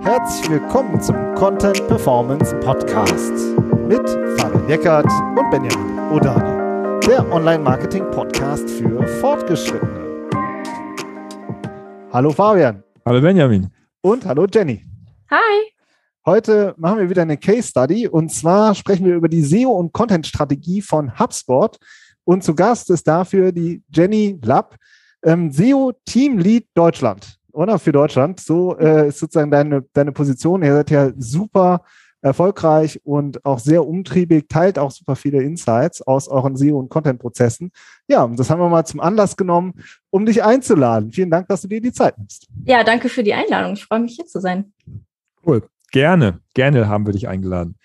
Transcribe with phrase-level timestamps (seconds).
[0.00, 3.32] Herzlich willkommen zum Content Performance Podcast
[3.88, 10.28] mit Fabian Eckert und Benjamin Odani, der Online-Marketing-Podcast für Fortgeschrittene.
[12.12, 12.82] Hallo Fabian.
[13.06, 13.70] Hallo Benjamin.
[14.02, 14.84] Und hallo Jenny.
[15.30, 15.72] Hi.
[16.26, 19.92] Heute machen wir wieder eine Case Study und zwar sprechen wir über die SEO- und
[19.92, 21.78] Content-Strategie von HubSpot.
[22.24, 24.76] Und zu Gast ist dafür die Jenny Lapp,
[25.22, 27.78] ähm, SEO Team Lead Deutschland, oder?
[27.78, 28.40] Für Deutschland.
[28.40, 30.62] So äh, ist sozusagen deine, deine Position.
[30.62, 31.82] Ihr seid ja super
[32.24, 37.70] erfolgreich und auch sehr umtriebig, teilt auch super viele Insights aus euren SEO- und Content-Prozessen.
[38.08, 39.74] Ja, und das haben wir mal zum Anlass genommen,
[40.08, 41.12] um dich einzuladen.
[41.12, 42.48] Vielen Dank, dass du dir die Zeit nimmst.
[42.64, 43.74] Ja, danke für die Einladung.
[43.74, 44.72] Ich freue mich, hier zu sein.
[45.46, 45.62] Cool.
[45.92, 47.76] Gerne, gerne haben wir dich eingeladen.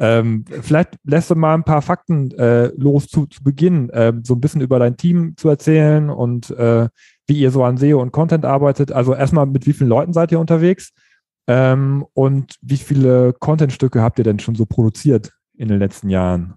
[0.00, 4.34] Ähm, vielleicht lässt du mal ein paar Fakten äh, los zu, zu Beginn, äh, so
[4.34, 6.88] ein bisschen über dein Team zu erzählen und äh,
[7.26, 8.92] wie ihr so an SEO und Content arbeitet.
[8.92, 10.92] Also erstmal, mit wie vielen Leuten seid ihr unterwegs
[11.46, 16.54] ähm, und wie viele Contentstücke habt ihr denn schon so produziert in den letzten Jahren?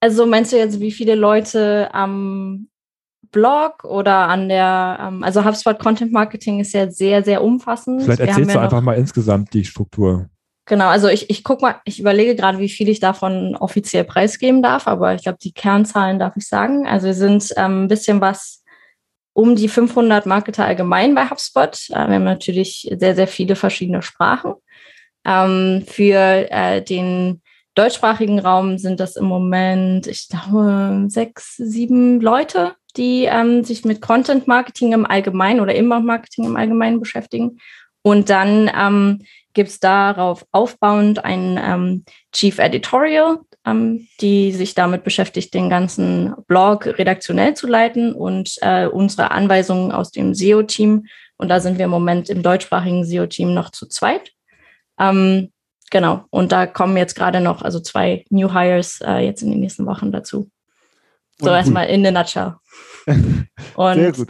[0.00, 2.68] Also meinst du jetzt, wie viele Leute am
[3.32, 8.02] Blog oder an der, ähm, also HubSpot Content Marketing ist ja sehr, sehr umfassend.
[8.02, 10.28] Vielleicht erzählst du einfach mal insgesamt die Struktur.
[10.66, 14.62] Genau, also ich, ich guck mal, ich überlege gerade, wie viel ich davon offiziell preisgeben
[14.62, 16.86] darf, aber ich glaube, die Kernzahlen darf ich sagen.
[16.86, 18.62] Also wir sind ähm, ein bisschen was
[19.38, 21.72] um die 500 Marketer allgemein bei HubSpot.
[21.90, 24.54] Äh, wir haben natürlich sehr, sehr viele verschiedene Sprachen.
[25.24, 27.40] Ähm, für äh, den
[27.76, 34.00] deutschsprachigen Raum sind das im Moment, ich glaube, sechs, sieben Leute, die ähm, sich mit
[34.00, 37.60] Content Marketing im Allgemeinen oder Inbound Marketing im Allgemeinen beschäftigen.
[38.02, 39.20] Und dann ähm,
[39.58, 46.32] gibt es darauf aufbauend einen ähm, Chief Editorial, ähm, die sich damit beschäftigt, den ganzen
[46.46, 51.06] Blog redaktionell zu leiten und äh, unsere Anweisungen aus dem SEO-Team.
[51.38, 54.30] Und da sind wir im Moment im deutschsprachigen SEO-Team noch zu zweit.
[54.96, 55.50] Ähm,
[55.90, 56.24] genau.
[56.30, 59.86] Und da kommen jetzt gerade noch also zwei New Hires äh, jetzt in den nächsten
[59.86, 60.48] Wochen dazu.
[61.38, 62.54] So erstmal in the nutshell.
[63.74, 64.28] Und, Sehr gut.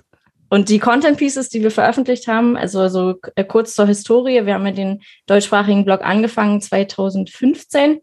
[0.50, 4.54] Und die Content Pieces, die wir veröffentlicht haben, also so äh, kurz zur Historie, wir
[4.54, 8.00] haben mit den deutschsprachigen Blog angefangen 2015.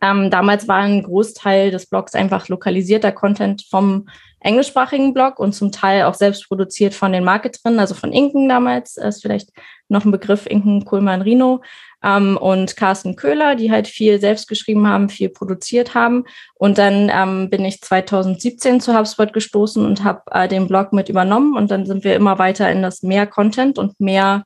[0.00, 4.08] Ähm, damals war ein Großteil des Blogs einfach lokalisierter Content vom
[4.42, 8.96] englischsprachigen Blog und zum Teil auch selbst produziert von den Marketerinnen, also von Inken damals,
[8.96, 9.50] ist vielleicht
[9.88, 11.62] noch ein Begriff, Inken Kuhlmann Rino
[12.02, 16.24] ähm, und Carsten Köhler, die halt viel selbst geschrieben haben, viel produziert haben.
[16.54, 21.08] Und dann ähm, bin ich 2017 zu HubSpot gestoßen und habe äh, den Blog mit
[21.08, 24.44] übernommen und dann sind wir immer weiter in das mehr Content und mehr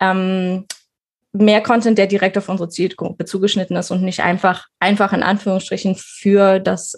[0.00, 0.66] ähm,
[1.32, 5.96] mehr Content, der direkt auf unsere Zielgruppe zugeschnitten ist und nicht einfach, einfach in Anführungsstrichen
[5.96, 6.94] für das,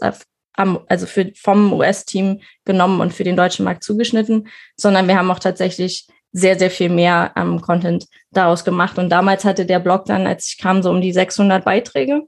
[0.57, 5.31] äh, also für, vom US-Team genommen und für den deutschen Markt zugeschnitten, sondern wir haben
[5.31, 8.99] auch tatsächlich sehr, sehr viel mehr ähm, Content daraus gemacht.
[8.99, 12.23] Und damals hatte der Blog dann, als ich kam, so um die 600 Beiträge.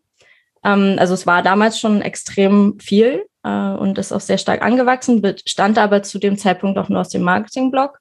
[0.65, 5.23] Ähm, also es war damals schon extrem viel äh, und ist auch sehr stark angewachsen,
[5.23, 7.99] bestand aber zu dem Zeitpunkt auch nur aus dem Marketing-Blog.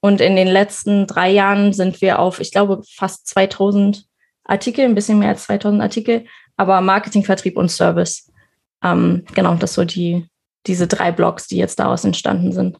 [0.00, 4.04] Und in den letzten drei Jahren sind wir auf, ich glaube, fast 2000
[4.44, 6.24] Artikel, ein bisschen mehr als 2000 Artikel,
[6.56, 8.31] aber Marketing, Vertrieb und Service.
[8.82, 10.26] Ähm, genau, das so die,
[10.66, 12.78] diese drei Blogs, die jetzt daraus entstanden sind.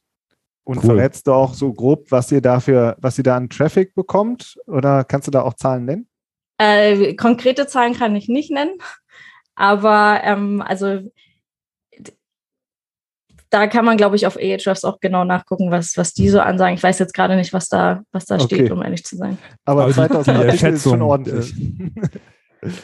[0.65, 0.97] Und cool.
[0.97, 4.57] verrätst du auch so grob, was ihr dafür, was ihr da an Traffic bekommt?
[4.67, 6.09] Oder kannst du da auch Zahlen nennen?
[6.59, 8.79] Äh, konkrete Zahlen kann ich nicht nennen,
[9.57, 11.01] aber ähm, also
[13.51, 16.75] da kann man, glaube ich, auf Ahrefs auch genau nachgucken, was, was die so ansagen.
[16.75, 18.45] Ich weiß jetzt gerade nicht, was da, was da okay.
[18.45, 19.37] steht, um ehrlich zu sein.
[19.67, 21.55] Aber 2000 Artikel ist schon ordentlich.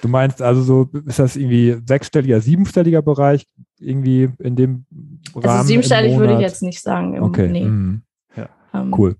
[0.02, 3.46] Du meinst also so, ist das irgendwie sechsstelliger, siebenstelliger Bereich
[3.78, 4.86] irgendwie in dem
[5.28, 5.58] also Rahmen?
[5.58, 7.14] Also siebenstellig würde ich jetzt nicht sagen.
[7.14, 7.48] Im, okay.
[7.48, 7.64] Nee.
[7.64, 8.02] Mhm.
[8.36, 8.48] Ja.
[8.72, 9.16] Um, cool.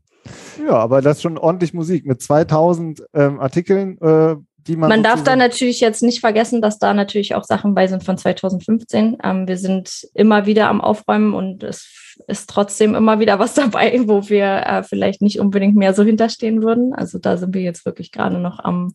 [0.67, 3.99] Ja, aber das ist schon ordentlich Musik mit 2000 ähm, Artikeln.
[4.01, 4.37] Äh,
[4.67, 7.87] die man, man darf da natürlich jetzt nicht vergessen, dass da natürlich auch Sachen bei
[7.87, 9.17] sind von 2015.
[9.23, 14.01] Ähm, wir sind immer wieder am Aufräumen und es ist trotzdem immer wieder was dabei,
[14.07, 16.93] wo wir äh, vielleicht nicht unbedingt mehr so hinterstehen würden.
[16.95, 18.95] Also da sind wir jetzt wirklich gerade noch am,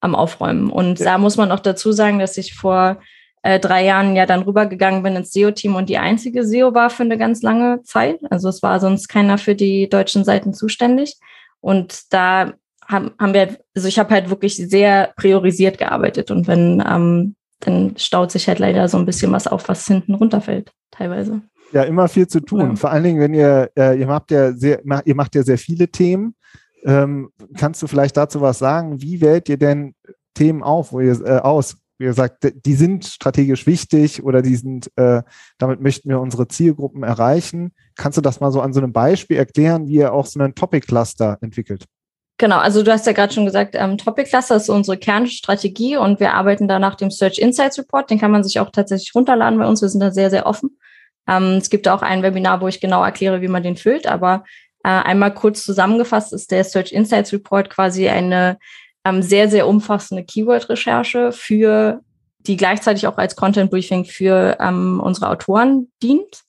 [0.00, 0.70] am Aufräumen.
[0.70, 1.04] Und ja.
[1.06, 2.98] da muss man auch dazu sagen, dass ich vor
[3.42, 7.02] äh, drei Jahren ja dann rübergegangen bin ins SEO-Team und die einzige SEO war für
[7.02, 8.20] eine ganz lange Zeit.
[8.30, 11.16] Also es war sonst keiner für die deutschen Seiten zuständig.
[11.60, 12.52] Und da
[12.86, 17.94] haben, haben wir, also ich habe halt wirklich sehr priorisiert gearbeitet und wenn, ähm, dann
[17.96, 21.42] staut sich halt leider so ein bisschen was auf, was hinten runterfällt, teilweise.
[21.72, 22.60] Ja, immer viel zu tun.
[22.60, 22.76] Ja.
[22.76, 25.88] Vor allen Dingen, wenn ihr, äh, ihr macht ja sehr, ihr macht ja sehr viele
[25.88, 26.34] Themen.
[26.84, 29.02] Ähm, kannst du vielleicht dazu was sagen?
[29.02, 29.94] Wie wählt ihr denn
[30.34, 34.90] Themen auf, wo ihr äh, aus, wie gesagt, die sind strategisch wichtig oder die sind,
[34.96, 35.22] äh,
[35.58, 37.72] damit möchten wir unsere Zielgruppen erreichen.
[37.94, 40.54] Kannst du das mal so an so einem Beispiel erklären, wie ihr auch so einen
[40.54, 41.84] Topic Cluster entwickelt?
[42.38, 46.20] Genau, also du hast ja gerade schon gesagt, ähm, Topic Cluster ist unsere Kernstrategie und
[46.20, 48.08] wir arbeiten da nach dem Search Insights Report.
[48.08, 49.82] Den kann man sich auch tatsächlich runterladen bei uns.
[49.82, 50.78] Wir sind da sehr, sehr offen.
[51.28, 54.06] Ähm, es gibt auch ein Webinar, wo ich genau erkläre, wie man den füllt.
[54.06, 54.44] Aber
[54.88, 58.58] einmal kurz zusammengefasst ist der Search Insights Report quasi eine
[59.04, 62.00] ähm, sehr, sehr umfassende Keyword-Recherche für
[62.40, 66.44] die gleichzeitig auch als Content Briefing für ähm, unsere Autoren dient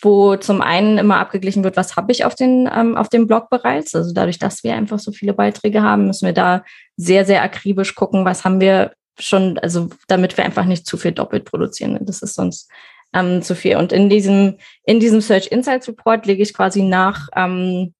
[0.00, 3.50] wo zum einen immer abgeglichen wird, was habe ich auf, den, ähm, auf dem Blog
[3.50, 3.94] bereits.
[3.94, 6.64] Also dadurch, dass wir einfach so viele Beiträge haben, müssen wir da
[6.96, 11.12] sehr, sehr akribisch gucken, was haben wir schon, also damit wir einfach nicht zu viel
[11.12, 11.98] doppelt produzieren.
[12.02, 12.70] Das ist sonst
[13.12, 13.76] ähm, zu viel.
[13.76, 17.94] Und in diesem, in diesem Search Insights Report lege ich quasi nach ähm,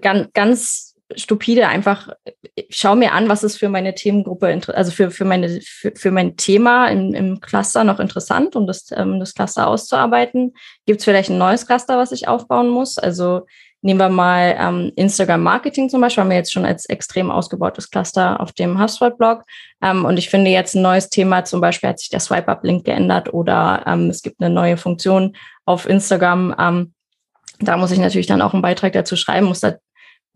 [0.00, 2.08] ganz, ganz stupide einfach,
[2.54, 6.10] ich schaue mir an, was ist für meine Themengruppe, also für, für, meine, für, für
[6.10, 10.54] mein Thema im, im Cluster noch interessant, um das, ähm, das Cluster auszuarbeiten.
[10.84, 12.98] Gibt es vielleicht ein neues Cluster, was ich aufbauen muss?
[12.98, 13.46] Also
[13.82, 17.90] nehmen wir mal ähm, Instagram Marketing zum Beispiel, haben wir jetzt schon als extrem ausgebautes
[17.90, 19.44] Cluster auf dem HubSpot-Blog.
[19.82, 23.32] Ähm, und ich finde jetzt ein neues Thema, zum Beispiel hat sich der Swipe-Up-Link geändert
[23.32, 26.54] oder ähm, es gibt eine neue Funktion auf Instagram.
[26.58, 26.94] Ähm,
[27.60, 29.74] da muss ich natürlich dann auch einen Beitrag dazu schreiben, muss da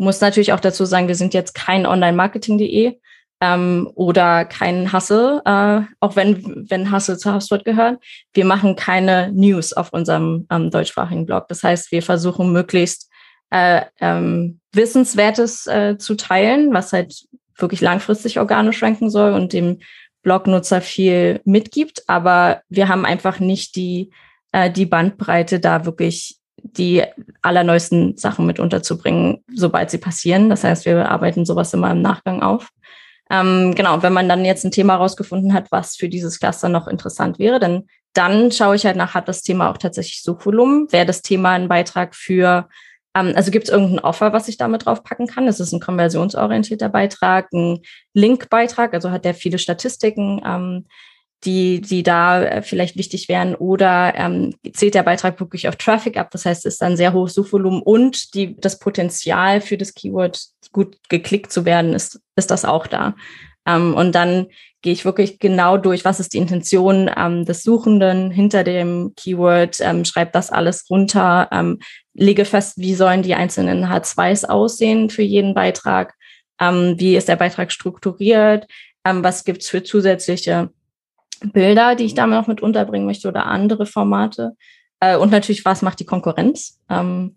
[0.00, 2.98] muss natürlich auch dazu sagen, wir sind jetzt kein Online-Marketing.de
[3.42, 8.02] ähm, oder kein Hustle, äh, auch wenn, wenn Hustle zu HubSpot gehört.
[8.32, 11.48] Wir machen keine News auf unserem ähm, deutschsprachigen Blog.
[11.48, 13.09] Das heißt, wir versuchen möglichst
[13.50, 17.26] äh, ähm, Wissenswertes äh, zu teilen, was halt
[17.56, 19.78] wirklich langfristig organisch ranken soll und dem
[20.22, 22.04] Blognutzer viel mitgibt.
[22.06, 24.10] Aber wir haben einfach nicht die,
[24.52, 27.02] äh, die Bandbreite, da wirklich die
[27.42, 30.50] allerneuesten Sachen mit unterzubringen, sobald sie passieren.
[30.50, 32.68] Das heißt, wir arbeiten sowas immer im Nachgang auf.
[33.30, 36.88] Ähm, genau, wenn man dann jetzt ein Thema rausgefunden hat, was für dieses Cluster noch
[36.88, 40.90] interessant wäre, dann, dann schaue ich halt nach, hat das Thema auch tatsächlich Suchvolumen?
[40.92, 42.68] Wäre das Thema ein Beitrag für,
[43.12, 45.48] also gibt es irgendein Offer, was ich damit draufpacken kann?
[45.48, 47.80] Ist es ein konversionsorientierter Beitrag, ein
[48.14, 50.40] Link-Beitrag, also hat der viele Statistiken?
[50.44, 50.86] Ähm,
[51.44, 53.54] die, die da äh, vielleicht wichtig wären?
[53.54, 56.30] Oder ähm, zählt der Beitrag wirklich auf Traffic ab?
[56.32, 60.40] Das heißt, ist ein sehr hohes Suchvolumen und die, das Potenzial für das Keyword
[60.72, 63.14] gut geklickt zu werden, ist, ist das auch da.
[63.66, 64.46] Ähm, und dann
[64.82, 69.80] gehe ich wirklich genau durch, was ist die Intention ähm, des Suchenden hinter dem Keyword,
[69.80, 71.80] ähm, schreibe das alles runter, ähm,
[72.14, 76.14] lege fest, wie sollen die einzelnen H2s aussehen für jeden Beitrag,
[76.60, 78.66] ähm, wie ist der Beitrag strukturiert,
[79.04, 80.70] ähm, was gibt's für zusätzliche
[81.52, 84.52] Bilder, die ich damit noch mit unterbringen möchte oder andere Formate.
[85.00, 86.78] Äh, und natürlich, was macht die Konkurrenz?
[86.90, 87.36] Ähm,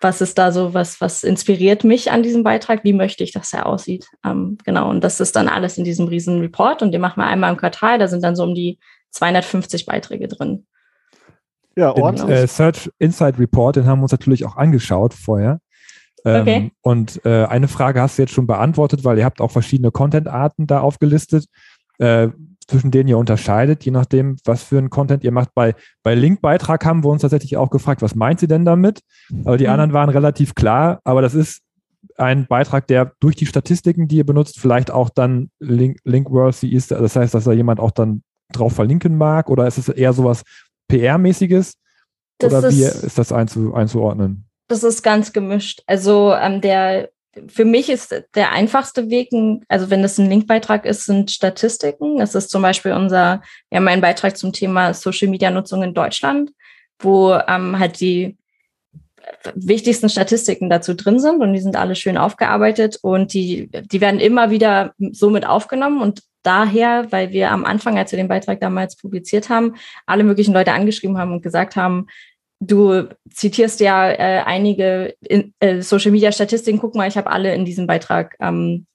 [0.00, 2.84] was ist da so, was, was inspiriert mich an diesem Beitrag?
[2.84, 4.06] Wie möchte ich, dass er aussieht?
[4.24, 7.26] Ähm, genau, und das ist dann alles in diesem riesen Report und den machen wir
[7.26, 7.98] einmal im Quartal.
[7.98, 8.78] Da sind dann so um die
[9.10, 10.66] 250 Beiträge drin.
[11.76, 12.28] Ja, genau.
[12.28, 15.60] äh, Search Insight Report, den haben wir uns natürlich auch angeschaut vorher.
[16.24, 16.72] Ähm, okay.
[16.82, 20.66] Und äh, eine Frage hast du jetzt schon beantwortet, weil ihr habt auch verschiedene Content-Arten
[20.66, 21.46] da aufgelistet.
[21.98, 22.28] Äh,
[22.66, 25.50] zwischen denen ihr unterscheidet, je nachdem, was für ein Content ihr macht.
[25.54, 29.00] Bei, bei Linkbeitrag haben wir uns tatsächlich auch gefragt, was meint sie denn damit?
[29.44, 29.70] Aber die mhm.
[29.70, 31.60] anderen waren relativ klar, aber das ist
[32.16, 36.90] ein Beitrag, der durch die Statistiken, die ihr benutzt, vielleicht auch dann link, linkworthy ist.
[36.90, 38.22] Das heißt, dass da jemand auch dann
[38.52, 40.42] drauf verlinken mag oder ist es eher sowas
[40.90, 41.74] PR-mäßiges?
[42.42, 44.48] Oder wie ist das einzu, einzuordnen?
[44.68, 45.82] Das ist ganz gemischt.
[45.86, 47.10] Also ähm, der
[47.48, 49.30] für mich ist der einfachste Weg,
[49.68, 52.18] also wenn das ein Linkbeitrag ist, sind Statistiken.
[52.18, 55.94] Das ist zum Beispiel unser, wir haben einen Beitrag zum Thema Social Media Nutzung in
[55.94, 56.52] Deutschland,
[57.00, 58.36] wo ähm, halt die
[59.54, 64.20] wichtigsten Statistiken dazu drin sind und die sind alle schön aufgearbeitet und die, die werden
[64.20, 68.60] immer wieder so mit aufgenommen und daher, weil wir am Anfang, als wir den Beitrag
[68.60, 69.74] damals publiziert haben,
[70.06, 72.06] alle möglichen Leute angeschrieben haben und gesagt haben,
[72.60, 75.14] Du zitierst ja äh, einige
[75.60, 76.78] äh, Social Media Statistiken.
[76.78, 78.86] Guck mal, ich habe alle in diesem Beitrag ähm,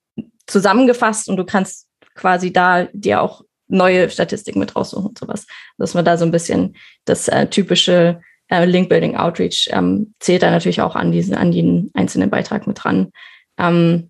[0.48, 5.46] zusammengefasst und du kannst quasi da dir auch neue Statistiken mit raussuchen und sowas.
[5.77, 6.75] Dass man da so ein bisschen
[7.06, 11.51] das äh, typische äh, Link Building Outreach ähm, zählt da natürlich auch an diesen, an
[11.51, 13.12] den einzelnen Beitrag mit dran.
[13.58, 14.10] Ähm,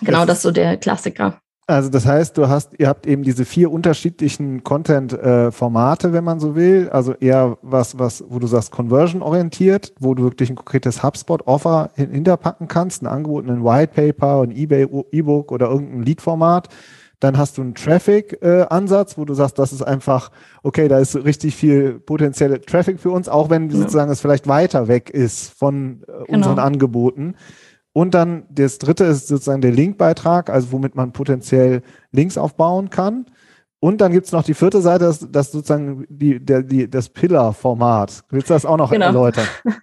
[0.00, 1.40] genau, das, das ist so der Klassiker.
[1.68, 6.38] Also das heißt, du hast, ihr habt eben diese vier unterschiedlichen Content-Formate, äh, wenn man
[6.38, 6.88] so will.
[6.90, 12.68] Also eher was, was, wo du sagst, conversion-orientiert, wo du wirklich ein konkretes HubSpot-Offer hinterpacken
[12.68, 16.68] kannst, ein Angebot, ein White Paper, ein eBay E-Book oder irgendein Lead-Format.
[17.18, 20.30] Dann hast du einen Traffic-Ansatz, äh, wo du sagst, das ist einfach,
[20.62, 23.76] okay, da ist richtig viel potenzielle Traffic für uns, auch wenn ja.
[23.76, 26.36] sozusagen es vielleicht weiter weg ist von äh, genau.
[26.36, 27.34] unseren Angeboten.
[27.96, 31.80] Und dann das dritte ist sozusagen der Linkbeitrag, also womit man potenziell
[32.12, 33.24] Links aufbauen kann.
[33.80, 37.08] Und dann gibt es noch die vierte Seite, das, das sozusagen die, der, die, das
[37.08, 38.22] Pillar-Format.
[38.28, 39.06] Willst du das auch noch genau.
[39.06, 39.46] erläutern?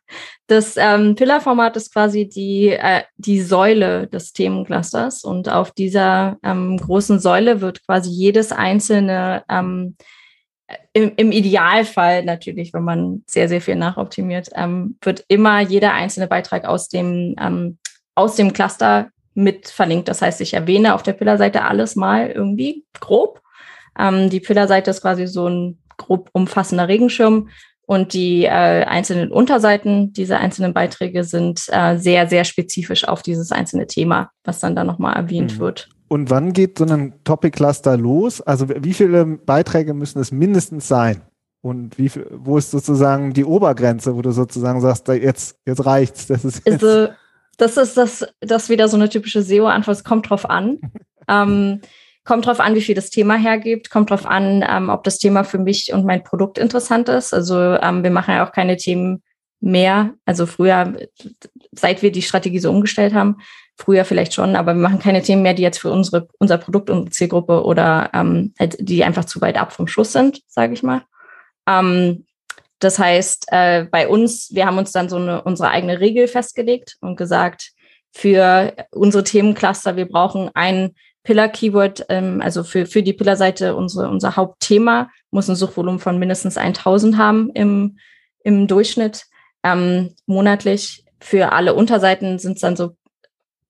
[0.47, 5.23] Das ähm, Pillar-Format ist quasi die, äh, die Säule des Themenclusters.
[5.23, 9.95] Und auf dieser ähm, großen Säule wird quasi jedes einzelne, ähm,
[10.91, 16.27] im, im, Idealfall natürlich, wenn man sehr, sehr viel nachoptimiert, ähm, wird immer jeder einzelne
[16.27, 17.77] Beitrag aus dem, ähm,
[18.15, 20.07] aus dem Cluster mit verlinkt.
[20.07, 23.43] Das heißt, ich erwähne auf der Pillar-Seite alles mal irgendwie grob
[23.97, 27.49] ähm, die Pillarseite ist quasi so ein grob umfassender Regenschirm
[27.85, 33.51] und die äh, einzelnen Unterseiten dieser einzelnen Beiträge sind äh, sehr, sehr spezifisch auf dieses
[33.51, 35.59] einzelne Thema, was dann da nochmal erwähnt mhm.
[35.59, 35.89] wird.
[36.07, 38.41] Und wann geht so ein Topic-Cluster los?
[38.41, 41.21] Also wie viele Beiträge müssen es mindestens sein?
[41.61, 46.27] Und wie viel, wo ist sozusagen die Obergrenze, wo du sozusagen sagst, jetzt, jetzt reicht's.
[46.27, 47.13] Das ist, jetzt also,
[47.57, 49.97] das ist das, das wieder so eine typische SEO-Antwort.
[49.97, 50.79] Es kommt drauf an.
[51.27, 51.81] ähm,
[52.25, 53.89] Kommt drauf an, wie viel das Thema hergibt.
[53.89, 57.33] Kommt drauf an, ähm, ob das Thema für mich und mein Produkt interessant ist.
[57.33, 59.21] Also ähm, wir machen ja auch keine Themen
[59.59, 60.13] mehr.
[60.25, 60.93] Also früher,
[61.73, 63.37] seit wir die Strategie so umgestellt haben,
[63.75, 66.89] früher vielleicht schon, aber wir machen keine Themen mehr, die jetzt für unsere, unser Produkt,
[66.89, 70.83] unsere Zielgruppe oder ähm, halt, die einfach zu weit ab vom Schuss sind, sage ich
[70.83, 71.01] mal.
[71.67, 72.25] Ähm,
[72.83, 76.97] das heißt, äh, bei uns, wir haben uns dann so eine, unsere eigene Regel festgelegt
[77.01, 77.71] und gesagt,
[78.11, 85.09] für unsere Themencluster, wir brauchen ein Pillar-Keyword, ähm, also für, für die Pillar-Seite unser Hauptthema,
[85.31, 87.97] muss ein Suchvolumen von mindestens 1000 haben im,
[88.43, 89.25] im Durchschnitt
[89.63, 91.05] ähm, monatlich.
[91.19, 92.95] Für alle Unterseiten sind es dann so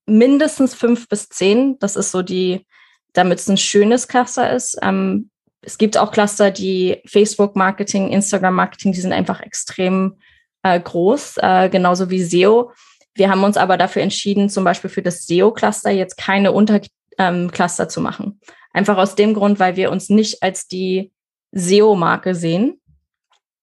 [0.06, 1.78] mindestens fünf bis zehn.
[1.80, 2.66] Das ist so die,
[3.14, 4.78] damit es ein schönes Cluster ist.
[4.82, 5.30] Ähm,
[5.66, 10.18] es gibt auch Cluster, die Facebook-Marketing, Instagram-Marketing, die sind einfach extrem
[10.64, 12.72] äh, groß, äh, genauso wie SEO.
[13.16, 16.82] Wir haben uns aber dafür entschieden, zum Beispiel für das SEO-Cluster jetzt keine Unter
[17.18, 18.40] ähm, zu machen.
[18.74, 21.12] Einfach aus dem Grund, weil wir uns nicht als die
[21.52, 22.82] SEO-Marke sehen.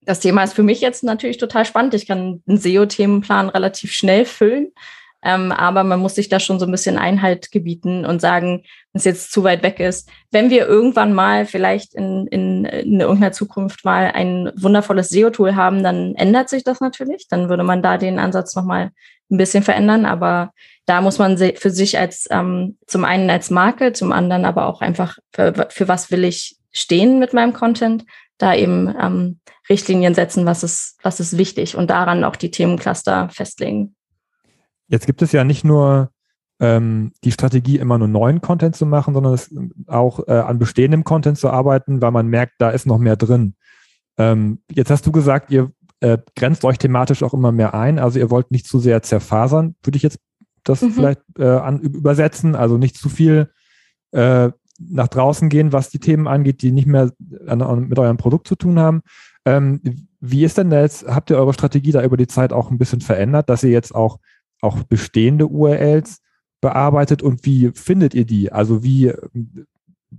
[0.03, 1.95] Das Thema ist für mich jetzt natürlich total spannend.
[1.95, 4.73] Ich kann einen SEO-Themenplan relativ schnell füllen.
[5.23, 8.63] Ähm, aber man muss sich da schon so ein bisschen Einhalt gebieten und sagen,
[8.93, 10.09] wenn es jetzt zu weit weg ist.
[10.31, 15.83] Wenn wir irgendwann mal vielleicht in, in, in irgendeiner Zukunft mal ein wundervolles SEO-Tool haben,
[15.83, 17.29] dann ändert sich das natürlich.
[17.29, 18.91] Dann würde man da den Ansatz nochmal
[19.31, 20.07] ein bisschen verändern.
[20.07, 20.53] Aber
[20.87, 24.81] da muss man für sich als ähm, zum einen als Marke, zum anderen aber auch
[24.81, 28.05] einfach für, für was will ich stehen mit meinem Content,
[28.39, 33.29] da eben ähm, Richtlinien setzen, was ist, was ist wichtig und daran auch die Themencluster
[33.31, 33.95] festlegen.
[34.91, 36.11] Jetzt gibt es ja nicht nur
[36.59, 39.55] ähm, die Strategie, immer nur neuen Content zu machen, sondern es
[39.87, 43.55] auch äh, an bestehendem Content zu arbeiten, weil man merkt, da ist noch mehr drin.
[44.19, 47.99] Ähm, jetzt hast du gesagt, ihr äh, grenzt euch thematisch auch immer mehr ein.
[47.99, 50.19] Also ihr wollt nicht zu sehr zerfasern, würde ich jetzt
[50.65, 50.91] das mhm.
[50.91, 53.51] vielleicht äh, an, übersetzen, also nicht zu viel
[54.11, 57.13] äh, nach draußen gehen, was die Themen angeht, die nicht mehr
[57.47, 59.03] an, an, mit eurem Produkt zu tun haben.
[59.45, 59.81] Ähm,
[60.21, 63.01] wie ist denn jetzt, habt ihr eure Strategie da über die Zeit auch ein bisschen
[63.01, 64.19] verändert, dass ihr jetzt auch,
[64.61, 66.21] auch bestehende URLs
[66.61, 68.53] bearbeitet und wie findet ihr die?
[68.53, 69.13] Also wie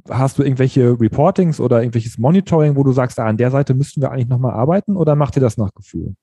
[0.10, 4.02] hast du irgendwelche Reportings oder irgendwelches Monitoring, wo du sagst, ah, an der Seite müssten
[4.02, 6.16] wir eigentlich nochmal arbeiten oder macht ihr das nach Gefühl?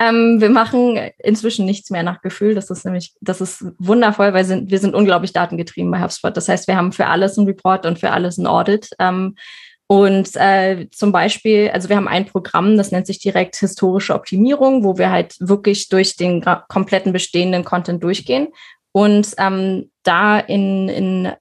[0.00, 2.54] Ähm, wir machen inzwischen nichts mehr nach Gefühl.
[2.54, 6.36] Das ist nämlich, das ist wundervoll, weil sind, wir sind unglaublich datengetrieben bei HubSpot.
[6.36, 8.90] Das heißt, wir haben für alles einen Report und für alles ein Audit.
[9.00, 9.34] Ähm,
[9.90, 14.84] und äh, zum Beispiel, also wir haben ein Programm, das nennt sich direkt historische Optimierung,
[14.84, 18.48] wo wir halt wirklich durch den kompletten bestehenden Content durchgehen
[18.92, 21.32] und ähm, da in, in,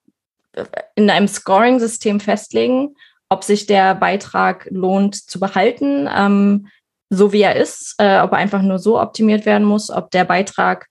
[0.96, 2.96] in einem Scoring-System festlegen,
[3.28, 6.70] ob sich der Beitrag lohnt zu behalten, ähm,
[7.10, 10.24] so wie er ist, äh, ob er einfach nur so optimiert werden muss, ob der
[10.24, 10.88] Beitrag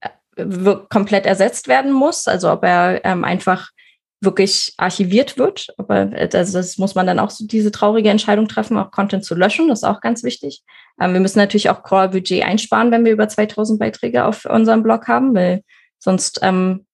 [0.00, 0.10] äh,
[0.88, 3.70] komplett ersetzt werden muss, also ob er ähm, einfach
[4.20, 5.68] wirklich archiviert wird.
[5.76, 9.34] Aber also das muss man dann auch so diese traurige Entscheidung treffen, auch Content zu
[9.34, 9.68] löschen.
[9.68, 10.62] Das ist auch ganz wichtig.
[11.00, 15.08] Ähm, wir müssen natürlich auch Core-Budget einsparen, wenn wir über 2000 Beiträge auf unserem Blog
[15.08, 15.62] haben, weil
[15.98, 16.86] sonst ähm,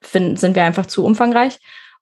[0.00, 1.58] finden, sind wir einfach zu umfangreich.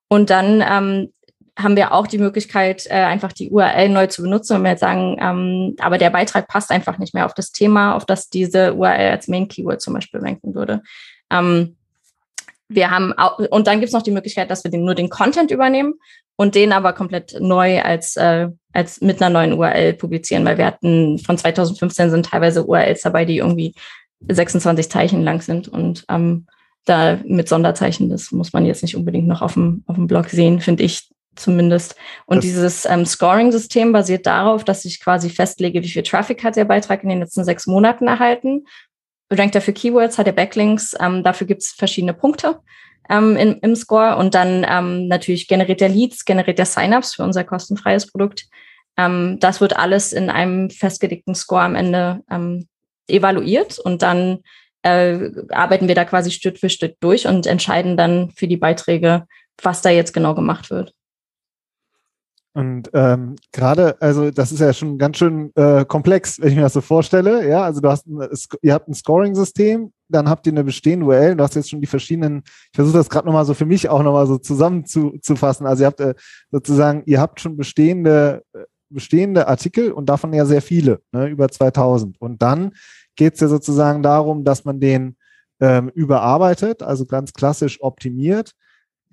[0.09, 1.13] Und dann ähm,
[1.59, 4.81] haben wir auch die Möglichkeit, äh, einfach die URL neu zu benutzen und wir jetzt
[4.81, 8.75] sagen, ähm, aber der Beitrag passt einfach nicht mehr auf das Thema, auf das diese
[8.75, 10.83] URL als Main Keyword zum Beispiel ranken würde.
[11.31, 11.76] Ähm,
[12.69, 15.09] wir haben auch, und dann gibt es noch die Möglichkeit, dass wir den, nur den
[15.09, 15.95] Content übernehmen
[16.37, 20.67] und den aber komplett neu als, äh, als mit einer neuen URL publizieren, weil wir
[20.67, 23.75] hatten von 2015 sind teilweise URLs dabei, die irgendwie
[24.29, 26.47] 26 Zeichen lang sind und ähm,
[26.85, 30.29] da mit Sonderzeichen, das muss man jetzt nicht unbedingt noch auf dem, auf dem Blog
[30.29, 31.97] sehen, finde ich zumindest.
[32.27, 36.57] Und das dieses ähm, Scoring-System basiert darauf, dass ich quasi festlege, wie viel Traffic hat
[36.57, 38.65] der Beitrag in den letzten sechs Monaten erhalten
[39.31, 42.61] rankt er für Keywords, hat er Backlinks, ähm, dafür gibt es verschiedene Punkte
[43.09, 47.23] ähm, in, im Score und dann ähm, natürlich generiert er Leads, generiert er Signups für
[47.23, 48.47] unser kostenfreies Produkt.
[48.97, 52.69] Ähm, das wird alles in einem festgelegten Score am Ende ähm,
[53.09, 54.39] evaluiert und dann
[54.83, 59.27] äh, arbeiten wir da quasi Stück für Stück durch und entscheiden dann für die Beiträge,
[59.63, 60.93] was da jetzt genau gemacht wird.
[62.57, 66.63] Und ähm, gerade, also das ist ja schon ganz schön äh, komplex, wenn ich mir
[66.63, 67.47] das so vorstelle.
[67.47, 68.27] Ja, also du hast, ein,
[68.63, 71.37] ihr habt ein Scoring-System, dann habt ihr eine bestehende URL.
[71.37, 72.45] Du hast jetzt schon die verschiedenen.
[72.47, 75.67] Ich versuche das gerade nochmal so für mich auch nochmal so zusammenzufassen.
[75.67, 76.15] Also ihr habt äh,
[76.51, 81.51] sozusagen, ihr habt schon bestehende äh, bestehende Artikel und davon ja sehr viele, ne, über
[81.51, 82.19] 2000.
[82.23, 82.73] Und dann
[83.17, 85.17] geht es ja sozusagen darum, dass man den
[85.61, 88.53] ähm, überarbeitet, also ganz klassisch optimiert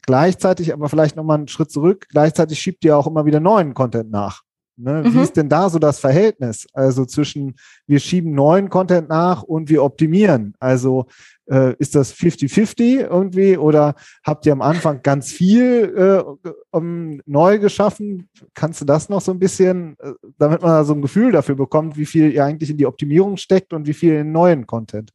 [0.05, 4.11] Gleichzeitig, aber vielleicht nochmal einen Schritt zurück, gleichzeitig schiebt ihr auch immer wieder neuen Content
[4.11, 4.43] nach.
[4.75, 5.03] Ne?
[5.05, 5.13] Mhm.
[5.13, 6.65] Wie ist denn da so das Verhältnis?
[6.73, 7.55] Also zwischen
[7.85, 10.55] wir schieben neuen Content nach und wir optimieren.
[10.59, 11.05] Also
[11.49, 17.59] äh, ist das 50-50 irgendwie oder habt ihr am Anfang ganz viel äh, um, neu
[17.59, 18.29] geschaffen?
[18.55, 21.55] Kannst du das noch so ein bisschen, äh, damit man da so ein Gefühl dafür
[21.55, 25.11] bekommt, wie viel ihr eigentlich in die Optimierung steckt und wie viel in neuen Content?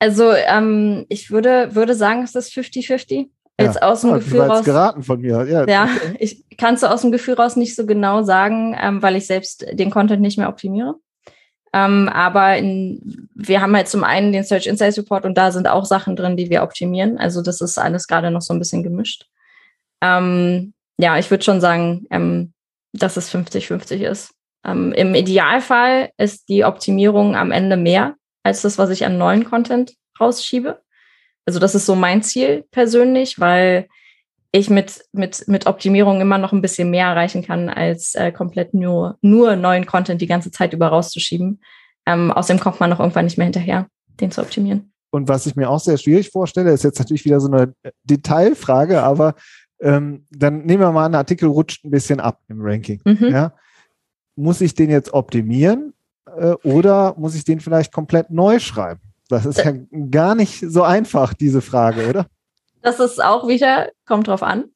[0.00, 3.28] Also ähm, ich würde, würde sagen, es ist 50-50.
[3.58, 3.82] Jetzt ja.
[3.82, 4.64] aus dem oh, Gefühl raus.
[4.64, 5.44] geraten von mir.
[5.46, 6.16] Ja, ja okay.
[6.18, 9.64] ich kann es aus dem Gefühl raus nicht so genau sagen, ähm, weil ich selbst
[9.72, 10.96] den Content nicht mehr optimiere.
[11.72, 15.68] Ähm, aber in, wir haben halt zum einen den Search Insights Report und da sind
[15.68, 17.18] auch Sachen drin, die wir optimieren.
[17.18, 19.26] Also das ist alles gerade noch so ein bisschen gemischt.
[20.02, 22.52] Ähm, ja, ich würde schon sagen, ähm,
[22.92, 24.32] dass es 50-50 ist.
[24.64, 29.44] Ähm, Im Idealfall ist die Optimierung am Ende mehr als das, was ich an neuen
[29.44, 30.80] Content rausschiebe.
[31.46, 33.88] Also das ist so mein Ziel persönlich, weil
[34.52, 38.74] ich mit, mit, mit Optimierung immer noch ein bisschen mehr erreichen kann, als äh, komplett
[38.74, 41.60] nur, nur neuen Content die ganze Zeit über rauszuschieben.
[42.06, 43.86] Ähm, außerdem kommt man noch irgendwann nicht mehr hinterher,
[44.20, 44.92] den zu optimieren.
[45.10, 47.74] Und was ich mir auch sehr schwierig vorstelle, ist jetzt natürlich wieder so eine
[48.04, 49.34] Detailfrage, aber
[49.80, 53.00] ähm, dann nehmen wir mal an, Artikel rutscht ein bisschen ab im Ranking.
[53.04, 53.28] Mhm.
[53.28, 53.54] Ja?
[54.36, 55.92] Muss ich den jetzt optimieren
[56.36, 59.00] äh, oder muss ich den vielleicht komplett neu schreiben?
[59.28, 59.72] Das ist ja
[60.10, 62.26] gar nicht so einfach, diese Frage, oder?
[62.82, 64.66] Das ist auch wieder, kommt drauf an.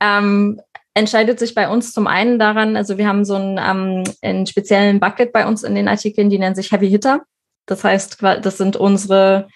[0.00, 0.60] Ähm,
[0.96, 5.00] entscheidet sich bei uns zum einen daran, also wir haben so einen, ähm, einen speziellen
[5.00, 7.22] Bucket bei uns in den Artikeln, die nennen sich Heavy Hitter.
[7.66, 9.48] Das heißt, das sind unsere,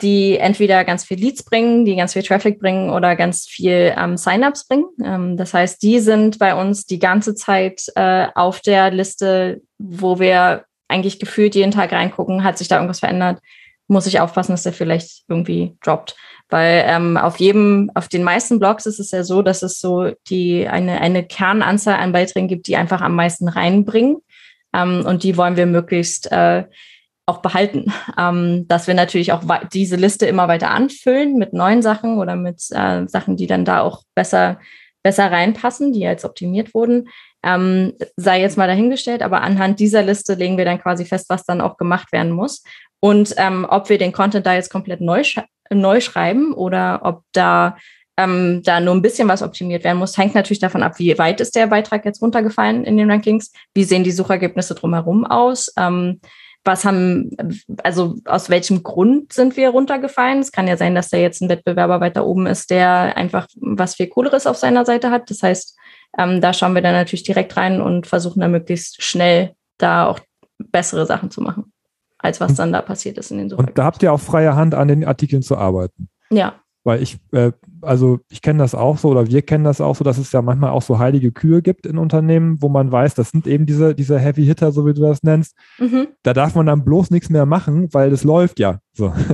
[0.00, 4.16] die entweder ganz viel Leads bringen, die ganz viel Traffic bringen oder ganz viel ähm,
[4.16, 4.86] Sign-ups bringen.
[5.02, 10.18] Ähm, das heißt, die sind bei uns die ganze Zeit äh, auf der Liste, wo
[10.18, 13.40] wir eigentlich gefühlt jeden Tag reingucken, hat sich da irgendwas verändert,
[13.88, 16.16] muss ich aufpassen, dass der vielleicht irgendwie droppt.
[16.48, 20.12] Weil ähm, auf jedem, auf den meisten Blogs ist es ja so, dass es so
[20.28, 24.18] die eine, eine Kernanzahl an Beiträgen gibt, die einfach am meisten reinbringen.
[24.74, 26.64] Ähm, und die wollen wir möglichst äh,
[27.26, 27.92] auch behalten.
[28.16, 32.62] Ähm, dass wir natürlich auch diese Liste immer weiter anfüllen mit neuen Sachen oder mit
[32.70, 34.60] äh, Sachen, die dann da auch besser,
[35.02, 37.08] besser reinpassen, die jetzt optimiert wurden
[37.44, 41.44] ähm, sei jetzt mal dahingestellt, aber anhand dieser Liste legen wir dann quasi fest, was
[41.44, 42.64] dann auch gemacht werden muss.
[43.00, 47.22] Und ähm, ob wir den Content da jetzt komplett neu, sch neu schreiben oder ob
[47.32, 47.76] da,
[48.16, 51.40] ähm, da nur ein bisschen was optimiert werden muss, hängt natürlich davon ab, wie weit
[51.40, 55.72] ist der Beitrag jetzt runtergefallen in den Rankings, wie sehen die Suchergebnisse drumherum aus.
[55.76, 56.20] Ähm,
[56.66, 57.30] was haben,
[57.82, 60.38] also aus welchem Grund sind wir runtergefallen?
[60.38, 63.96] Es kann ja sein, dass da jetzt ein Wettbewerber weiter oben ist, der einfach was
[63.96, 65.28] viel Cooleres auf seiner Seite hat.
[65.28, 65.76] Das heißt,
[66.18, 70.20] ähm, da schauen wir dann natürlich direkt rein und versuchen dann möglichst schnell da auch
[70.58, 71.72] bessere Sachen zu machen,
[72.18, 73.70] als was dann da passiert ist in den Suchergebnissen.
[73.70, 76.08] Und da habt ihr auch freie Hand an den Artikeln zu arbeiten.
[76.30, 76.54] Ja.
[76.84, 80.04] Weil ich, äh, also ich kenne das auch so oder wir kennen das auch so,
[80.04, 83.30] dass es ja manchmal auch so heilige Kühe gibt in Unternehmen, wo man weiß, das
[83.30, 85.56] sind eben diese, diese Heavy Hitter, so wie du das nennst.
[85.78, 86.08] Mhm.
[86.22, 88.80] Da darf man dann bloß nichts mehr machen, weil das läuft ja.
[88.92, 89.12] So.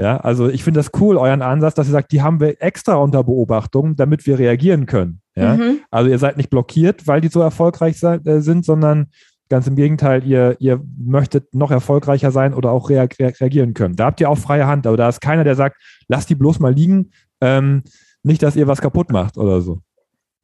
[0.00, 2.96] Ja, also ich finde das cool, euren Ansatz, dass ihr sagt, die haben wir extra
[2.96, 5.20] unter Beobachtung, damit wir reagieren können.
[5.36, 5.56] Ja?
[5.56, 5.80] Mhm.
[5.90, 9.08] Also ihr seid nicht blockiert, weil die so erfolgreich äh, sind, sondern
[9.48, 13.96] ganz im Gegenteil, ihr, ihr möchtet noch erfolgreicher sein oder auch reagieren können.
[13.96, 15.76] Da habt ihr auch freie Hand, aber da ist keiner, der sagt,
[16.08, 17.82] lasst die bloß mal liegen, ähm,
[18.22, 19.80] nicht, dass ihr was kaputt macht oder so.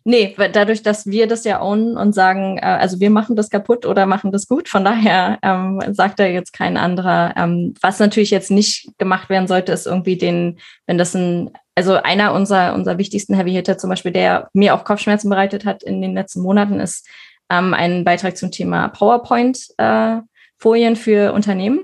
[0.05, 3.85] Nee, dadurch, dass wir das ja ownen und sagen, äh, also wir machen das kaputt
[3.85, 7.35] oder machen das gut, von daher ähm, sagt da jetzt kein anderer.
[7.37, 11.51] Ähm, was natürlich jetzt nicht gemacht werden sollte, ist irgendwie den, wenn das ein,
[11.81, 15.83] also einer unserer, unserer wichtigsten Heavy Hitter zum Beispiel, der mir auch Kopfschmerzen bereitet hat
[15.83, 17.09] in den letzten Monaten, ist
[17.51, 21.81] ähm, ein Beitrag zum Thema PowerPoint-Folien äh, für Unternehmen.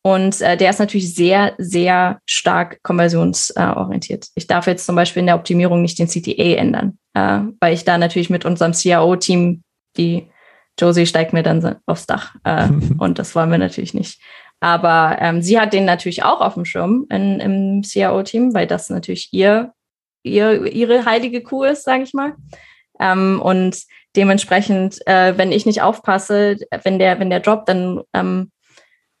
[0.00, 4.28] Und äh, der ist natürlich sehr, sehr stark konversionsorientiert.
[4.36, 7.84] ich darf jetzt zum Beispiel in der Optimierung nicht den CTA ändern, äh, weil ich
[7.84, 9.62] da natürlich mit unserem CAO-Team,
[9.98, 10.30] die
[10.80, 12.36] Josie steigt mir dann aufs Dach.
[12.44, 14.18] Äh, und das wollen wir natürlich nicht.
[14.60, 18.88] Aber ähm, sie hat den natürlich auch auf dem Schirm in, im CIO-Team, weil das
[18.88, 19.72] natürlich ihr,
[20.22, 22.34] ihr, ihre heilige Kuh ist, sage ich mal.
[22.98, 23.82] Ähm, und
[24.16, 28.50] dementsprechend, äh, wenn ich nicht aufpasse, wenn der, wenn der droppt, dann ähm,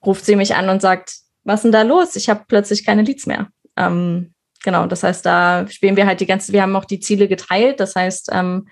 [0.04, 2.16] ruft sie mich an und sagt, was ist denn da los?
[2.16, 3.48] Ich habe plötzlich keine Leads mehr.
[3.76, 7.28] Ähm, genau, das heißt, da spielen wir halt die ganze, wir haben auch die Ziele
[7.28, 7.78] geteilt.
[7.78, 8.68] Das heißt, ähm,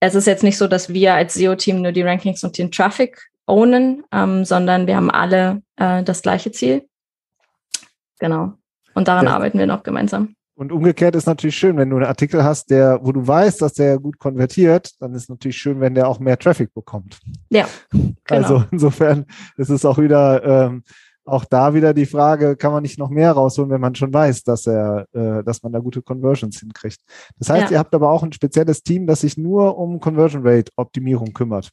[0.00, 3.20] es ist jetzt nicht so, dass wir als SEO-Team nur die Rankings und den Traffic
[3.46, 6.86] ownen, ähm, sondern wir haben alle äh, das gleiche Ziel.
[8.18, 8.54] Genau.
[8.94, 9.34] Und daran ja.
[9.34, 10.34] arbeiten wir noch gemeinsam.
[10.54, 13.72] Und umgekehrt ist natürlich schön, wenn du einen Artikel hast, der, wo du weißt, dass
[13.72, 17.18] der gut konvertiert, dann ist es natürlich schön, wenn der auch mehr Traffic bekommt.
[17.50, 17.66] Ja.
[17.90, 18.14] Genau.
[18.28, 19.24] Also insofern
[19.56, 20.82] ist es auch wieder, ähm,
[21.24, 24.44] auch da wieder die Frage, kann man nicht noch mehr rausholen, wenn man schon weiß,
[24.44, 27.00] dass er, äh, dass man da gute Conversions hinkriegt.
[27.38, 27.70] Das heißt, ja.
[27.72, 31.70] ihr habt aber auch ein spezielles Team, das sich nur um Conversion Rate Optimierung kümmert.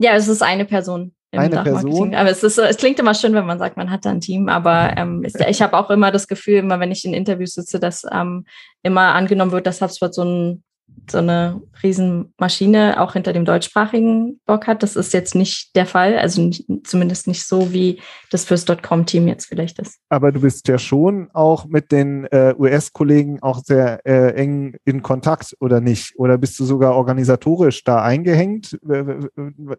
[0.00, 2.14] Ja, es ist eine Person eine Person.
[2.14, 4.48] Aber es, ist, es klingt immer schön, wenn man sagt, man hat da ein Team.
[4.48, 7.78] Aber ähm, ich, ich habe auch immer das Gefühl, immer wenn ich in Interviews sitze,
[7.78, 8.44] dass ähm,
[8.82, 10.64] immer angenommen wird, dass HubSpot so ein
[11.10, 14.82] so eine Riesenmaschine auch hinter dem deutschsprachigen Blog hat.
[14.82, 18.00] Das ist jetzt nicht der Fall, also nicht, zumindest nicht so, wie
[18.30, 19.98] das fürs .com-Team jetzt vielleicht ist.
[20.08, 25.02] Aber du bist ja schon auch mit den äh, US-Kollegen auch sehr äh, eng in
[25.02, 26.14] Kontakt, oder nicht?
[26.16, 28.78] Oder bist du sogar organisatorisch da eingehängt?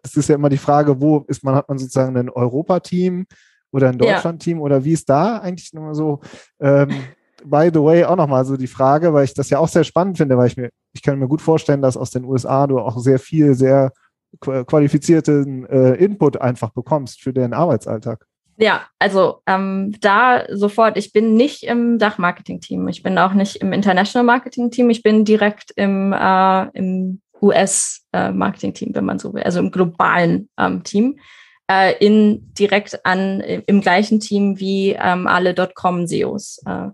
[0.02, 3.26] Es ist ja immer die Frage, wo ist man, hat man sozusagen ein Europa-Team
[3.70, 4.62] oder ein Deutschland-Team ja.
[4.62, 6.20] oder wie ist da eigentlich nur so
[6.60, 6.90] ähm,
[7.44, 10.18] by the way, auch nochmal so die Frage, weil ich das ja auch sehr spannend
[10.18, 12.98] finde, weil ich mir, ich kann mir gut vorstellen, dass aus den USA du auch
[12.98, 13.92] sehr viel, sehr
[14.40, 18.26] qualifizierten äh, Input einfach bekommst für den Arbeitsalltag.
[18.56, 23.72] Ja, also ähm, da sofort, ich bin nicht im Dach-Marketing-Team, ich bin auch nicht im
[23.72, 29.58] International Marketing-Team, ich bin direkt im, äh, im US-Marketing-Team, äh, wenn man so will, also
[29.58, 31.18] im globalen ähm, Team,
[31.68, 36.62] äh, in direkt an im gleichen Team wie ähm, alle .com-SEOs.
[36.66, 36.88] Äh,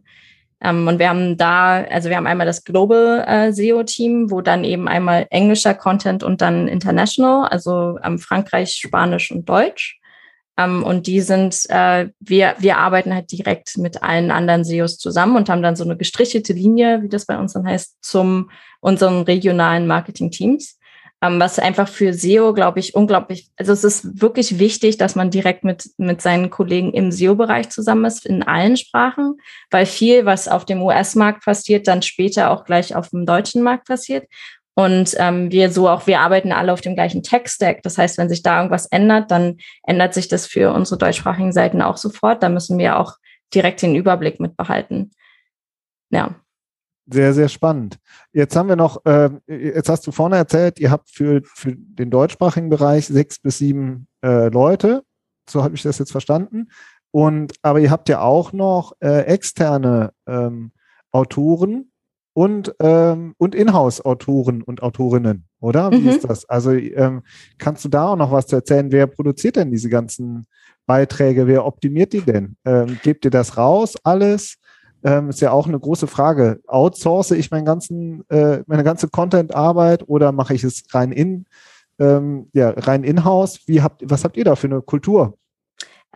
[0.61, 4.65] ähm, und wir haben da, also wir haben einmal das Global äh, SEO-Team, wo dann
[4.65, 10.01] eben einmal englischer Content und dann International, also ähm, Frankreich, Spanisch und Deutsch.
[10.57, 15.37] Ähm, und die sind, äh, wir, wir arbeiten halt direkt mit allen anderen SEOs zusammen
[15.37, 19.23] und haben dann so eine gestrichelte Linie, wie das bei uns dann heißt, zum unseren
[19.23, 20.78] regionalen Marketing-Teams
[21.21, 25.65] was einfach für SEO, glaube ich, unglaublich, also es ist wirklich wichtig, dass man direkt
[25.65, 29.39] mit, mit seinen Kollegen im SEO-Bereich zusammen ist, in allen Sprachen,
[29.71, 33.89] weil viel, was auf dem US-Markt passiert, dann später auch gleich auf dem deutschen Markt
[33.89, 34.29] passiert.
[34.75, 37.83] Und ähm, wir so auch, wir arbeiten alle auf dem gleichen Tech-Stack.
[37.83, 41.83] Das heißt, wenn sich da irgendwas ändert, dann ändert sich das für unsere deutschsprachigen Seiten
[41.83, 42.45] auch sofort.
[42.45, 43.15] Da müssen wir auch
[43.53, 45.11] direkt den Überblick mitbehalten.
[46.11, 46.37] Ja.
[47.11, 47.99] Sehr, sehr spannend.
[48.33, 52.11] Jetzt haben wir noch, äh, jetzt hast du vorne erzählt, ihr habt für, für den
[52.11, 55.03] deutschsprachigen Bereich sechs bis sieben äh, Leute.
[55.49, 56.69] So habe ich das jetzt verstanden.
[57.11, 60.73] Und aber ihr habt ja auch noch äh, externe ähm,
[61.11, 61.91] Autoren
[62.35, 65.91] und, ähm, und Inhouse-Autoren und Autorinnen, oder?
[65.91, 66.09] Wie mhm.
[66.09, 66.45] ist das?
[66.49, 67.23] Also ähm,
[67.57, 68.93] kannst du da auch noch was erzählen?
[68.93, 70.47] Wer produziert denn diese ganzen
[70.87, 71.47] Beiträge?
[71.47, 72.57] Wer optimiert die denn?
[72.67, 74.59] Ähm, gebt ihr das raus, alles?
[75.05, 76.61] Ähm, ist ja auch eine große Frage.
[76.67, 81.47] Outsource ich meinen ganzen, äh, meine ganze Content-Arbeit oder mache ich es rein in,
[81.99, 83.61] ähm, ja, rein in-house?
[83.67, 85.39] Wie habt, was habt ihr da für eine Kultur?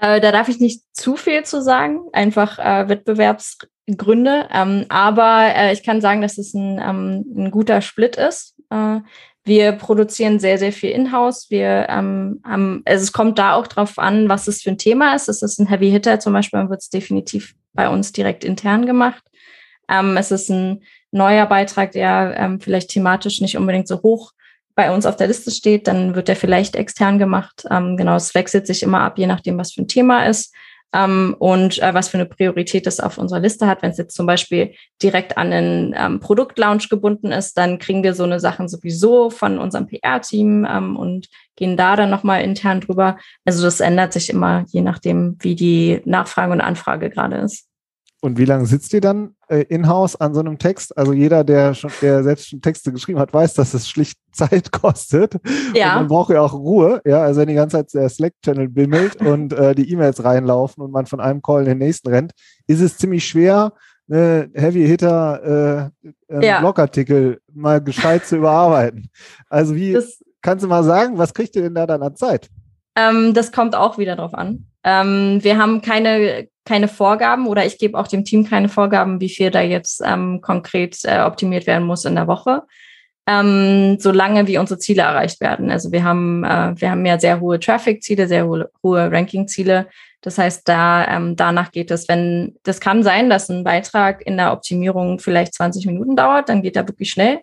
[0.00, 4.48] Äh, da darf ich nicht zu viel zu sagen, einfach äh, Wettbewerbsgründe.
[4.52, 8.54] Ähm, aber äh, ich kann sagen, dass es ein, ähm, ein guter Split ist.
[9.44, 11.50] Wir produzieren sehr, sehr viel in-house.
[11.50, 15.14] Wir ähm, haben, also es kommt da auch drauf an, was es für ein Thema
[15.14, 15.28] ist.
[15.28, 18.86] Es ist ein Heavy Hitter zum Beispiel, dann wird es definitiv bei uns direkt intern
[18.86, 19.22] gemacht.
[19.88, 24.32] Ähm, es ist ein neuer Beitrag, der ähm, vielleicht thematisch nicht unbedingt so hoch
[24.74, 27.64] bei uns auf der Liste steht, dann wird der vielleicht extern gemacht.
[27.70, 30.54] Ähm, genau, es wechselt sich immer ab, je nachdem, was für ein Thema ist
[30.92, 33.82] ähm, und äh, was für eine Priorität es auf unserer Liste hat.
[33.82, 38.14] Wenn es jetzt zum Beispiel direkt an den ähm, Produktlaunch gebunden ist, dann kriegen wir
[38.14, 43.18] so eine Sachen sowieso von unserem PR-Team ähm, und gehen da dann nochmal intern drüber.
[43.44, 47.71] Also das ändert sich immer, je nachdem, wie die Nachfrage und Anfrage gerade ist.
[48.24, 50.96] Und wie lange sitzt ihr dann äh, in-house an so einem Text?
[50.96, 54.70] Also jeder, der schon, der selbst schon Texte geschrieben hat, weiß, dass es schlicht Zeit
[54.70, 55.34] kostet.
[55.74, 55.94] Ja.
[55.94, 57.02] Und man braucht ja auch Ruhe.
[57.04, 60.92] Ja, also wenn die ganze Zeit der Slack-Channel bimmelt und äh, die E-Mails reinlaufen und
[60.92, 62.30] man von einem Call in den nächsten rennt,
[62.68, 63.72] ist es ziemlich schwer,
[64.08, 65.90] eine Heavy Hitter
[66.28, 66.60] äh, ja.
[66.60, 69.08] Blogartikel mal gescheit zu überarbeiten.
[69.48, 72.48] Also wie das, kannst du mal sagen, was kriegt ihr denn da dann an Zeit?
[72.96, 74.66] Ähm, das kommt auch wieder drauf an.
[74.84, 79.28] Ähm, wir haben keine, keine Vorgaben oder ich gebe auch dem Team keine Vorgaben, wie
[79.28, 82.62] viel da jetzt ähm, konkret äh, optimiert werden muss in der Woche.
[83.24, 85.70] Ähm, solange wie unsere Ziele erreicht werden.
[85.70, 89.86] Also wir haben, äh, wir haben ja sehr hohe Traffic-Ziele, sehr hohe, hohe Ranking-Ziele.
[90.22, 94.36] Das heißt, da ähm, danach geht es, wenn das kann sein, dass ein Beitrag in
[94.36, 97.40] der Optimierung vielleicht 20 Minuten dauert, dann geht er wirklich schnell.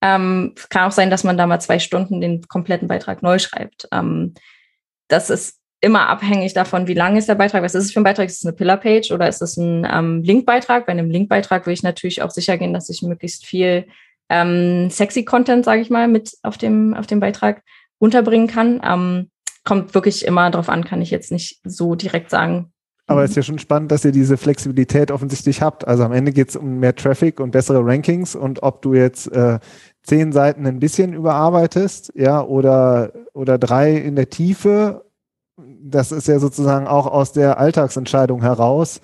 [0.00, 3.88] Ähm, kann auch sein, dass man da mal zwei Stunden den kompletten Beitrag neu schreibt.
[3.92, 4.34] Ähm,
[5.12, 8.04] das ist immer abhängig davon, wie lang ist der Beitrag, was ist es für ein
[8.04, 10.86] Beitrag, ist es eine Pillar-Page oder ist es ein ähm, Link-Beitrag?
[10.86, 13.86] Bei einem Link-Beitrag will ich natürlich auch sicher gehen, dass ich möglichst viel
[14.28, 17.62] ähm, sexy Content, sage ich mal, mit auf dem, auf dem Beitrag
[17.98, 18.80] unterbringen kann.
[18.84, 19.30] Ähm,
[19.64, 22.72] kommt wirklich immer darauf an, kann ich jetzt nicht so direkt sagen.
[23.06, 25.86] Aber es ist ja schon spannend, dass ihr diese Flexibilität offensichtlich habt.
[25.86, 29.30] Also am Ende geht es um mehr Traffic und bessere Rankings und ob du jetzt
[29.32, 29.58] äh,
[30.02, 35.04] zehn Seiten ein bisschen überarbeitest, ja, oder, oder drei in der Tiefe
[35.56, 39.00] das ist ja sozusagen auch aus der Alltagsentscheidung heraus,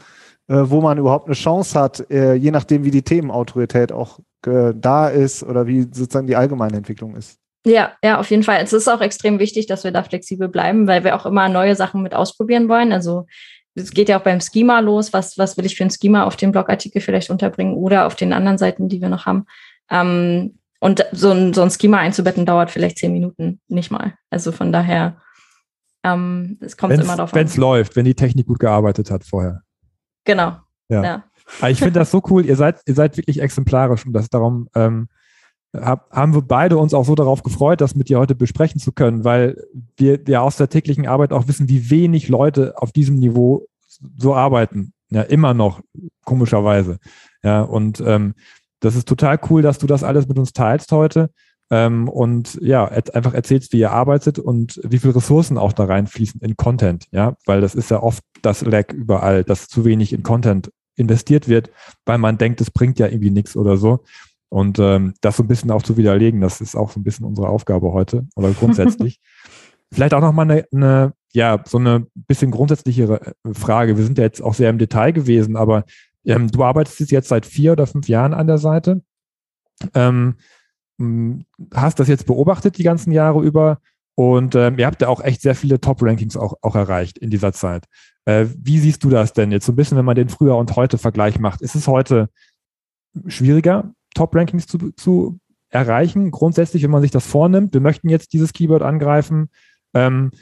[0.48, 4.72] äh, wo man überhaupt eine Chance hat, äh, je nachdem, wie die Themenautorität auch äh,
[4.74, 7.38] da ist oder wie sozusagen die allgemeine Entwicklung ist.
[7.66, 8.60] Ja, ja, auf jeden Fall.
[8.62, 11.76] Es ist auch extrem wichtig, dass wir da flexibel bleiben, weil wir auch immer neue
[11.76, 12.92] Sachen mit ausprobieren wollen.
[12.92, 13.26] Also
[13.74, 15.12] es geht ja auch beim Schema los.
[15.12, 18.32] Was, was will ich für ein Schema auf dem Blogartikel vielleicht unterbringen oder auf den
[18.32, 19.44] anderen Seiten, die wir noch haben?
[19.90, 24.14] Ähm, und so ein, so ein Schema einzubetten dauert vielleicht zehn Minuten, nicht mal.
[24.30, 25.20] Also von daher
[26.04, 27.38] ähm, es kommt wenn's, immer darauf an.
[27.38, 29.62] Wenn es läuft, wenn die Technik gut gearbeitet hat vorher.
[30.24, 30.56] Genau.
[30.88, 31.02] Ja.
[31.02, 31.24] ja.
[31.60, 32.44] Aber ich finde das so cool.
[32.44, 35.08] Ihr seid, ihr seid wirklich exemplarisch und das darum ähm,
[35.74, 38.92] hab, haben wir beide uns auch so darauf gefreut, das mit dir heute besprechen zu
[38.92, 39.62] können, weil
[39.96, 43.66] wir ja aus der täglichen Arbeit auch wissen, wie wenig Leute auf diesem Niveau
[44.16, 44.92] so arbeiten.
[45.10, 45.80] Ja, immer noch,
[46.24, 46.98] komischerweise.
[47.42, 48.34] Ja, und ähm,
[48.80, 51.30] das ist total cool, dass du das alles mit uns teilst heute
[51.70, 56.40] ähm, und ja, einfach erzählst, wie ihr arbeitet und wie viele Ressourcen auch da reinfließen
[56.40, 60.22] in Content, ja, weil das ist ja oft das Lag überall, dass zu wenig in
[60.22, 61.70] Content investiert wird,
[62.06, 64.00] weil man denkt, es bringt ja irgendwie nichts oder so.
[64.50, 67.26] Und ähm, das so ein bisschen auch zu widerlegen, das ist auch so ein bisschen
[67.26, 69.20] unsere Aufgabe heute oder grundsätzlich.
[69.92, 73.96] Vielleicht auch nochmal eine, eine, ja, so eine bisschen grundsätzlichere äh, Frage.
[73.98, 75.84] Wir sind ja jetzt auch sehr im Detail gewesen, aber
[76.28, 79.02] ähm, du arbeitest jetzt seit vier oder fünf Jahren an der Seite.
[79.94, 80.36] Ähm,
[80.98, 83.80] hm, hast das jetzt beobachtet die ganzen Jahre über
[84.14, 87.52] und ähm, ihr habt ja auch echt sehr viele Top-Rankings auch, auch erreicht in dieser
[87.52, 87.84] Zeit.
[88.24, 90.74] Äh, wie siehst du das denn jetzt so ein bisschen, wenn man den früher und
[90.74, 91.62] heute Vergleich macht?
[91.62, 92.28] Ist es heute
[93.28, 95.38] schwieriger, Top-Rankings zu, zu
[95.70, 96.32] erreichen?
[96.32, 99.50] Grundsätzlich, wenn man sich das vornimmt, wir möchten jetzt dieses Keyword angreifen.
[99.94, 100.32] Ähm,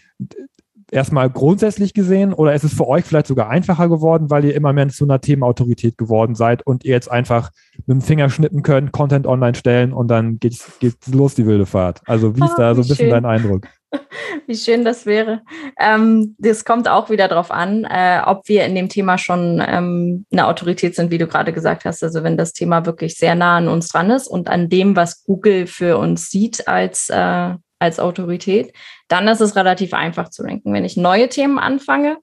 [0.90, 4.72] erstmal grundsätzlich gesehen oder ist es für euch vielleicht sogar einfacher geworden, weil ihr immer
[4.72, 7.50] mehr zu einer Themenautorität geworden seid und ihr jetzt einfach
[7.86, 11.66] mit dem Finger schnippen könnt, Content online stellen und dann geht's, geht's los, die wilde
[11.66, 12.02] Fahrt?
[12.06, 13.10] Also wie ist oh, da so ein bisschen schön.
[13.10, 13.66] dein Eindruck?
[14.46, 15.42] Wie schön das wäre.
[15.78, 20.26] Ähm, das kommt auch wieder darauf an, äh, ob wir in dem Thema schon ähm,
[20.30, 22.02] eine Autorität sind, wie du gerade gesagt hast.
[22.02, 25.24] Also wenn das Thema wirklich sehr nah an uns dran ist und an dem, was
[25.24, 28.72] Google für uns sieht als äh, als Autorität,
[29.08, 30.72] dann ist es relativ einfach zu ranken.
[30.72, 32.18] Wenn ich neue Themen anfange,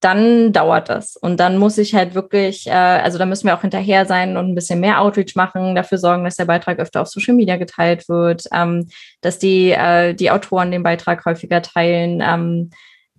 [0.00, 1.16] dann dauert das.
[1.16, 4.48] Und dann muss ich halt wirklich, äh, also da müssen wir auch hinterher sein und
[4.48, 8.08] ein bisschen mehr Outreach machen, dafür sorgen, dass der Beitrag öfter auf Social Media geteilt
[8.08, 8.88] wird, ähm,
[9.22, 12.22] dass die, äh, die Autoren den Beitrag häufiger teilen.
[12.24, 12.70] Ähm,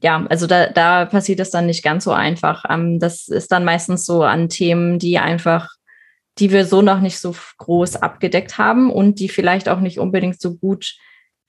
[0.01, 2.63] ja, also da, da passiert es dann nicht ganz so einfach.
[2.69, 5.67] Ähm, das ist dann meistens so an Themen, die einfach,
[6.37, 10.39] die wir so noch nicht so groß abgedeckt haben und die vielleicht auch nicht unbedingt
[10.39, 10.95] so gut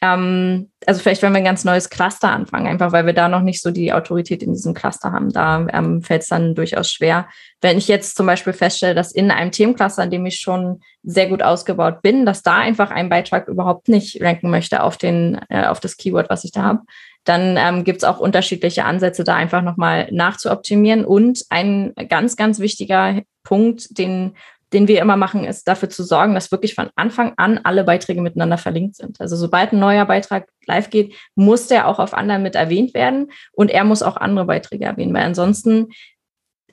[0.02, 3.42] ähm, also vielleicht, wenn wir ein ganz neues Cluster anfangen, einfach weil wir da noch
[3.42, 7.28] nicht so die Autorität in diesem Cluster haben, da ähm, fällt es dann durchaus schwer.
[7.60, 11.28] Wenn ich jetzt zum Beispiel feststelle, dass in einem Themencluster, in dem ich schon sehr
[11.28, 15.66] gut ausgebaut bin, dass da einfach ein Beitrag überhaupt nicht ranken möchte auf, den, äh,
[15.66, 16.80] auf das Keyword, was ich da habe,
[17.24, 21.04] dann ähm, gibt es auch unterschiedliche Ansätze, da einfach nochmal nachzuoptimieren.
[21.04, 24.32] Und ein ganz, ganz wichtiger Punkt, den
[24.72, 28.22] den wir immer machen, ist dafür zu sorgen, dass wirklich von Anfang an alle Beiträge
[28.22, 29.20] miteinander verlinkt sind.
[29.20, 33.32] Also sobald ein neuer Beitrag live geht, muss der auch auf anderen mit erwähnt werden
[33.52, 35.88] und er muss auch andere Beiträge erwähnen, weil ansonsten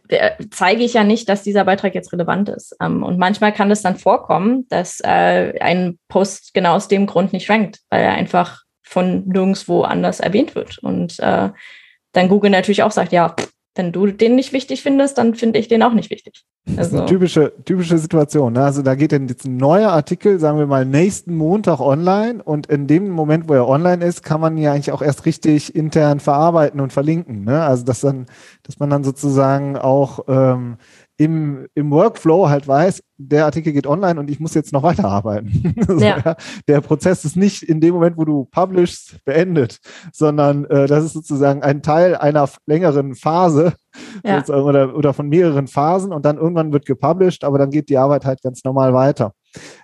[0.09, 2.75] äh, zeige ich ja nicht, dass dieser Beitrag jetzt relevant ist.
[2.81, 7.33] Ähm, und manchmal kann es dann vorkommen, dass äh, ein Post genau aus dem Grund
[7.33, 10.77] nicht rankt, weil er einfach von nirgendwo anders erwähnt wird.
[10.79, 11.49] Und äh,
[12.13, 13.35] dann Google natürlich auch sagt, ja,
[13.75, 16.43] wenn du den nicht wichtig findest, dann finde ich den auch nicht wichtig.
[16.67, 16.77] Also.
[16.77, 18.53] Das ist eine also typische, typische Situation.
[18.53, 18.63] Ne?
[18.63, 22.67] Also da geht dann jetzt ein neuer Artikel, sagen wir mal, nächsten Montag online und
[22.67, 26.19] in dem Moment, wo er online ist, kann man ja eigentlich auch erst richtig intern
[26.19, 27.45] verarbeiten und verlinken.
[27.45, 27.63] Ne?
[27.63, 28.25] Also dass dann,
[28.63, 30.77] dass man dann sozusagen auch ähm,
[31.17, 35.75] im, im Workflow halt weiß, der Artikel geht online und ich muss jetzt noch weiterarbeiten.
[35.87, 36.19] so, ja.
[36.23, 36.35] Ja.
[36.67, 39.79] Der Prozess ist nicht in dem Moment, wo du publishst, beendet,
[40.13, 43.73] sondern äh, das ist sozusagen ein Teil einer längeren Phase
[44.23, 44.45] ja.
[44.47, 48.25] oder, oder von mehreren Phasen und dann irgendwann wird gepublished, aber dann geht die Arbeit
[48.25, 49.33] halt ganz normal weiter.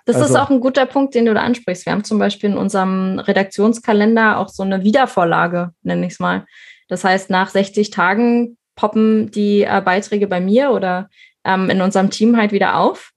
[0.04, 1.84] Das also, ist auch ein guter Punkt, den du da ansprichst.
[1.84, 6.44] Wir haben zum Beispiel in unserem Redaktionskalender auch so eine Wiedervorlage, nenne ich es mal.
[6.88, 11.08] Das heißt, nach 60 Tagen poppen die äh, Beiträge bei mir oder
[11.44, 13.12] ähm, in unserem Team halt wieder auf.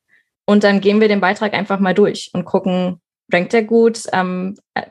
[0.45, 4.55] Und dann gehen wir den Beitrag einfach mal durch und gucken, rankt er gut, ähm,
[4.73, 4.83] äh,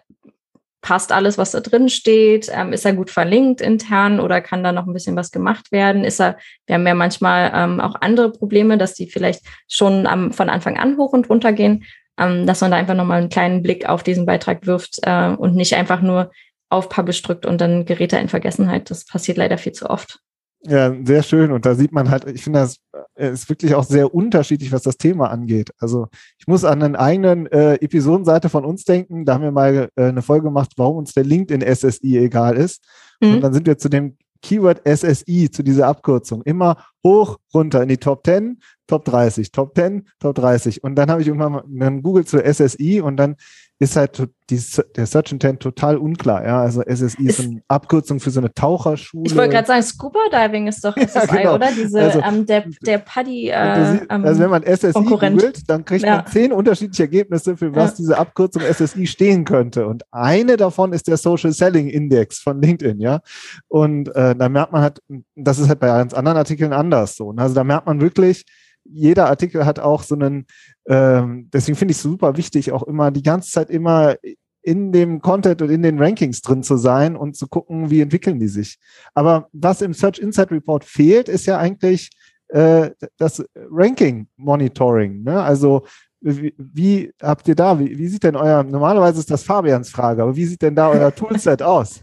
[0.87, 4.71] passt alles, was da drin steht, ähm, ist er gut verlinkt intern oder kann da
[4.71, 6.05] noch ein bisschen was gemacht werden?
[6.05, 10.33] Ist er, wir haben ja manchmal ähm, auch andere Probleme, dass die vielleicht schon am,
[10.33, 11.85] von Anfang an hoch und runter gehen,
[12.19, 15.57] ähm, dass man da einfach nochmal einen kleinen Blick auf diesen Beitrag wirft äh, und
[15.57, 16.31] nicht einfach nur
[16.69, 18.89] auf Publish drückt und dann gerät er in Vergessenheit.
[18.89, 20.21] Das passiert leider viel zu oft.
[20.63, 21.53] Ja, sehr schön.
[21.53, 22.79] Und da sieht man halt, ich finde, das
[23.15, 25.71] äh, ist wirklich auch sehr unterschiedlich, was das Thema angeht.
[25.79, 29.25] Also ich muss an einen eigenen äh, Episodenseite von uns denken.
[29.25, 32.85] Da haben wir mal äh, eine Folge gemacht, warum uns der LinkedIn SSI egal ist.
[33.21, 33.35] Mhm.
[33.35, 37.89] Und dann sind wir zu dem Keyword SSI, zu dieser Abkürzung, immer hoch, runter in
[37.89, 40.83] die Top 10, Top 30, Top 10, Top 30.
[40.85, 43.37] Und dann habe ich irgendwann mal Google zu SSI und dann
[43.79, 44.61] ist halt die,
[44.97, 46.45] der Search Intent total unklar.
[46.47, 49.25] Ja, also SSI ist, ist eine Abkürzung für so eine Taucherschule.
[49.27, 51.55] Ich wollte gerade sagen, Scuba Diving ist doch SSI, ja, genau.
[51.57, 51.69] oder?
[51.73, 53.49] Diese, also, ähm, der, der Paddy.
[53.49, 55.41] Äh, also wenn man SSI Konkurrent.
[55.41, 56.17] googelt, dann kriegt ja.
[56.17, 57.97] man zehn unterschiedliche Ergebnisse, für was ja.
[57.99, 59.87] diese Abkürzung SSI stehen könnte.
[59.87, 63.21] Und eine davon ist der Social Selling Index von LinkedIn, ja.
[63.69, 65.03] Und äh, da merkt man halt,
[65.35, 67.27] das ist halt bei ganz anderen Artikeln anders so.
[67.29, 68.47] Und also da merkt man wirklich,
[68.85, 70.47] jeder Artikel hat auch so einen,
[70.89, 74.17] ähm, deswegen finde ich es super wichtig, auch immer die ganze Zeit immer
[74.63, 78.41] in dem Content und in den Rankings drin zu sein und zu gucken, wie entwickeln
[78.41, 78.79] die sich.
[79.15, 82.11] Aber was im Search Insight Report fehlt, ist ja eigentlich
[82.49, 85.23] äh, das Ranking Monitoring.
[85.23, 85.41] Ne?
[85.41, 85.85] Also
[86.21, 90.23] wie, wie, habt ihr da, wie, wie sieht denn euer, normalerweise ist das Fabians Frage,
[90.23, 92.01] aber wie sieht denn da euer Toolset aus?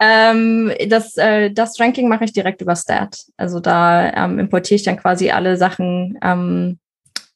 [0.00, 3.18] Ähm, das, äh, das Ranking mache ich direkt über Stat.
[3.36, 6.78] Also da ähm, importiere ich dann quasi alle Sachen, ähm,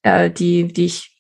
[0.03, 1.19] äh, die, die ich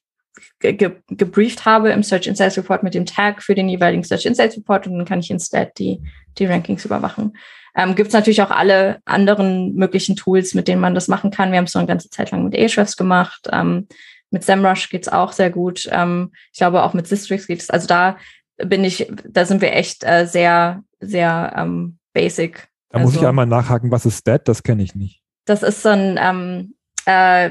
[0.60, 4.56] ge gebrieft habe im Search Insights Report mit dem Tag für den jeweiligen Search Insights
[4.56, 6.00] Report und dann kann ich in Stat die,
[6.38, 7.36] die Rankings überwachen.
[7.76, 11.52] Ähm, Gibt es natürlich auch alle anderen möglichen Tools, mit denen man das machen kann.
[11.52, 13.48] Wir haben es so eine ganze Zeit lang mit Ahrefs gemacht.
[13.52, 13.86] Ähm,
[14.30, 15.88] mit SEMrush geht es auch sehr gut.
[15.90, 17.70] Ähm, ich glaube, auch mit Systrix geht es.
[17.70, 18.18] Also da
[18.64, 22.68] bin ich, da sind wir echt äh, sehr, sehr ähm, basic.
[22.90, 24.48] Da also, muss ich also einmal nachhaken, was ist Stat?
[24.48, 25.22] Das kenne ich nicht.
[25.44, 26.74] Das ist so ein, ähm,
[27.06, 27.50] äh,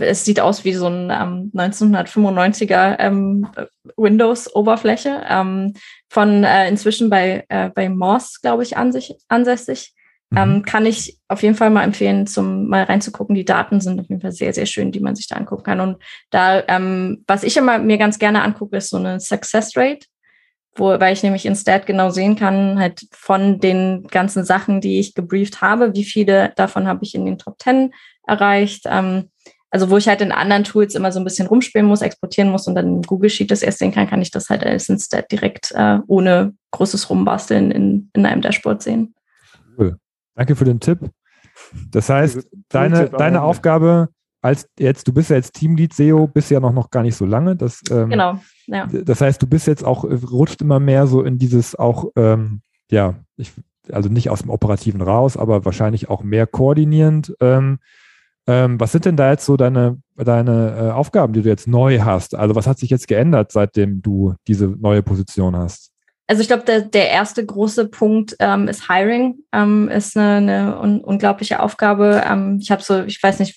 [0.00, 3.48] es sieht aus wie so ein ähm, 1995er ähm,
[3.96, 5.74] Windows-Oberfläche ähm,
[6.08, 9.94] von äh, inzwischen bei, äh, bei Moss, glaube ich, an sich, ansässig.
[10.30, 10.38] Mhm.
[10.38, 13.34] Ähm, kann ich auf jeden Fall mal empfehlen, zum mal reinzugucken.
[13.34, 15.80] Die Daten sind auf jeden Fall sehr, sehr schön, die man sich da angucken kann.
[15.80, 20.06] Und da, ähm, was ich immer mir ganz gerne angucke, ist so eine Success Rate
[20.78, 24.98] wo, weil ich nämlich in Stat genau sehen kann, halt von den ganzen Sachen, die
[24.98, 27.92] ich gebrieft habe, wie viele davon habe ich in den Top 10
[28.26, 28.84] erreicht.
[28.86, 29.30] Ähm,
[29.70, 32.66] also wo ich halt in anderen Tools immer so ein bisschen rumspielen muss, exportieren muss
[32.66, 34.98] und dann im Google Sheet das erst sehen kann, kann ich das halt als in
[34.98, 39.14] Stat direkt äh, ohne großes Rumbasteln in, in einem Dashboard sehen.
[39.76, 39.98] Cool.
[40.34, 41.00] Danke für den Tipp.
[41.90, 44.08] Das heißt, deine, deine Aufgabe
[44.40, 47.24] als jetzt, du bist ja jetzt Teamlead SEO, bist ja noch, noch gar nicht so
[47.24, 47.56] lange.
[47.56, 48.40] Das, ähm, genau.
[48.66, 48.86] Ja.
[48.86, 52.62] Das heißt, du bist jetzt auch, äh, rutscht immer mehr so in dieses auch, ähm,
[52.90, 53.52] ja, ich,
[53.90, 57.34] also nicht aus dem Operativen raus, aber wahrscheinlich auch mehr koordinierend.
[57.40, 57.78] Ähm,
[58.48, 62.00] ähm, was sind denn da jetzt so deine, deine äh, Aufgaben, die du jetzt neu
[62.00, 62.34] hast?
[62.34, 65.90] Also was hat sich jetzt geändert, seitdem du diese neue Position hast?
[66.28, 70.80] Also ich glaube, der, der erste große Punkt ähm, ist Hiring, ähm, ist eine, eine
[70.80, 72.22] un unglaubliche Aufgabe.
[72.28, 73.56] Ähm, ich habe so, ich weiß nicht,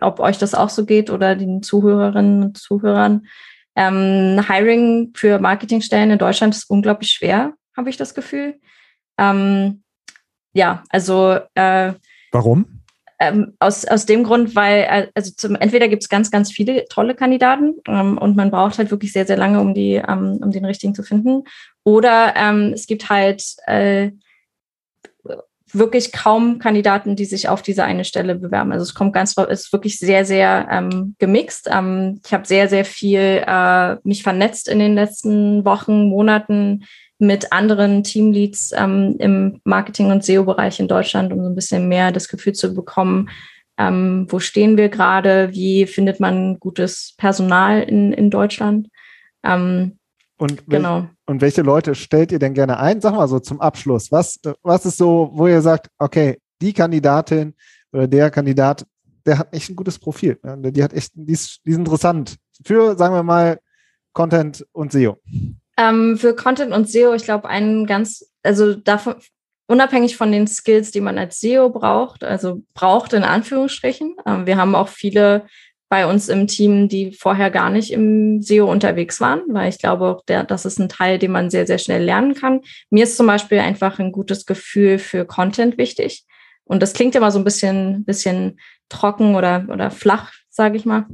[0.00, 3.26] ob euch das auch so geht oder den Zuhörerinnen und Zuhörern.
[3.78, 8.58] Ähm, Hiring für Marketingstellen in Deutschland ist unglaublich schwer, habe ich das Gefühl.
[9.16, 9.84] Ähm,
[10.52, 11.38] ja, also.
[11.54, 11.92] Äh,
[12.32, 12.82] Warum?
[13.20, 16.86] Ähm, aus, aus dem Grund, weil, äh, also zum, entweder gibt es ganz, ganz viele
[16.86, 20.50] tolle Kandidaten ähm, und man braucht halt wirklich sehr, sehr lange, um, die, ähm, um
[20.50, 21.44] den richtigen zu finden.
[21.84, 24.10] Oder ähm, es gibt halt äh,
[25.72, 28.72] wirklich kaum Kandidaten, die sich auf diese eine Stelle bewerben.
[28.72, 31.68] Also es kommt ganz, ist wirklich sehr, sehr ähm, gemixt.
[31.70, 36.84] Ähm, ich habe sehr, sehr viel äh, mich vernetzt in den letzten Wochen, Monaten
[37.18, 42.12] mit anderen Teamleads ähm, im Marketing- und SEO-Bereich in Deutschland, um so ein bisschen mehr
[42.12, 43.28] das Gefühl zu bekommen,
[43.76, 48.88] ähm, wo stehen wir gerade, wie findet man gutes Personal in, in Deutschland.
[49.44, 49.98] Ähm,
[50.38, 51.08] und, genau.
[51.26, 53.00] und welche Leute stellt ihr denn gerne ein?
[53.00, 54.12] Sag mal so zum Abschluss.
[54.12, 57.54] Was, was ist so, wo ihr sagt, okay, die Kandidatin
[57.92, 58.86] oder der Kandidat,
[59.26, 60.38] der hat echt ein gutes Profil.
[60.44, 63.58] Die hat echt, die ist, die ist interessant für, sagen wir mal,
[64.12, 65.18] Content und SEO.
[65.76, 69.16] Ähm, für Content und SEO, ich glaube, ein ganz, also davon,
[69.66, 74.16] unabhängig von den Skills, die man als SEO braucht, also braucht in Anführungsstrichen.
[74.26, 75.46] Ähm, wir haben auch viele
[75.88, 80.20] bei uns im Team, die vorher gar nicht im SEO unterwegs waren, weil ich glaube,
[80.28, 82.60] der, das ist ein Teil, den man sehr, sehr schnell lernen kann.
[82.90, 86.26] Mir ist zum Beispiel einfach ein gutes Gefühl für Content wichtig.
[86.64, 88.60] Und das klingt immer so ein bisschen, bisschen
[88.90, 91.06] trocken oder, oder flach, sage ich mal.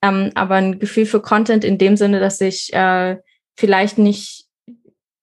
[0.00, 3.18] Ähm, aber ein Gefühl für Content in dem Sinne, dass ich äh,
[3.56, 4.46] vielleicht nicht,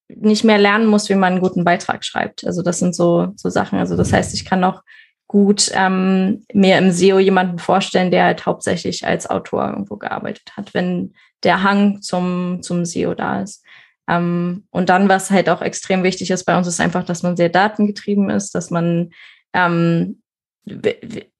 [0.07, 2.45] nicht mehr lernen muss, wie man einen guten Beitrag schreibt.
[2.45, 3.79] Also das sind so, so Sachen.
[3.79, 4.83] Also das heißt, ich kann noch
[5.31, 10.73] gut ähm, mir im SEO jemanden vorstellen, der halt hauptsächlich als Autor irgendwo gearbeitet hat,
[10.73, 11.13] wenn
[11.43, 13.63] der Hang zum, zum SEO da ist.
[14.09, 17.37] Ähm, und dann, was halt auch extrem wichtig ist bei uns, ist einfach, dass man
[17.37, 19.11] sehr datengetrieben ist, dass man
[19.53, 20.21] ähm,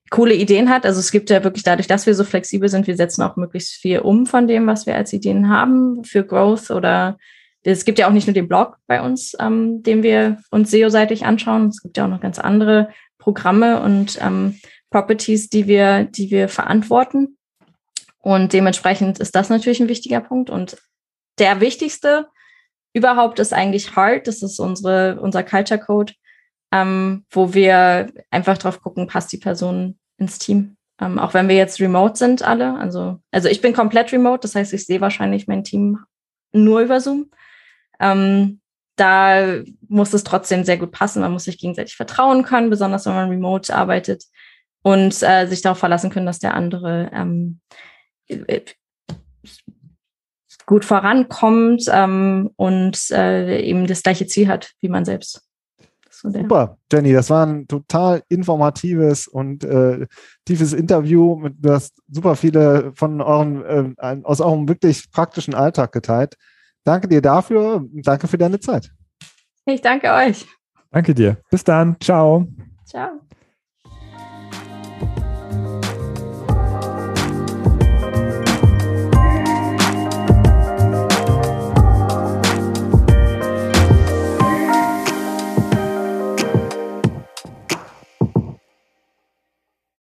[0.10, 0.86] coole Ideen hat.
[0.86, 3.74] Also es gibt ja wirklich dadurch, dass wir so flexibel sind, wir setzen auch möglichst
[3.74, 7.18] viel um von dem, was wir als Ideen haben für Growth oder
[7.64, 11.26] es gibt ja auch nicht nur den Blog bei uns, ähm, den wir uns SEO-seitig
[11.26, 11.68] anschauen.
[11.68, 12.90] Es gibt ja auch noch ganz andere
[13.22, 14.60] Programme und ähm,
[14.90, 17.38] Properties, die wir, die wir verantworten.
[18.20, 20.50] Und dementsprechend ist das natürlich ein wichtiger Punkt.
[20.50, 20.78] Und
[21.40, 22.28] der wichtigste
[22.94, 24.28] überhaupt ist eigentlich Hard.
[24.28, 26.14] Das ist unsere, unser Culture Code,
[26.72, 30.76] ähm, wo wir einfach drauf gucken, passt die Person ins Team.
[31.00, 32.76] Ähm, auch wenn wir jetzt remote sind alle.
[32.76, 34.42] Also, also ich bin komplett remote.
[34.42, 36.00] Das heißt, ich sehe wahrscheinlich mein Team
[36.52, 37.32] nur über Zoom.
[38.00, 38.61] Ähm,
[39.02, 41.22] da muss es trotzdem sehr gut passen.
[41.22, 44.26] Man muss sich gegenseitig vertrauen können, besonders wenn man remote arbeitet
[44.84, 47.60] und äh, sich darauf verlassen können, dass der andere ähm,
[48.28, 48.62] äh,
[50.68, 55.42] gut vorankommt ähm, und äh, eben das gleiche Ziel hat wie man selbst.
[56.12, 60.06] Super, Jenny, das war ein total informatives und äh,
[60.46, 61.50] tiefes Interview.
[61.58, 66.36] Du hast super viele von eurem, äh, aus eurem wirklich praktischen Alltag geteilt.
[66.84, 67.86] Danke dir dafür.
[68.04, 68.92] Danke für deine Zeit.
[69.66, 70.48] Ich danke euch.
[70.92, 71.38] Danke dir.
[71.50, 71.96] Bis dann.
[72.00, 72.48] Ciao.
[72.86, 73.22] Ciao.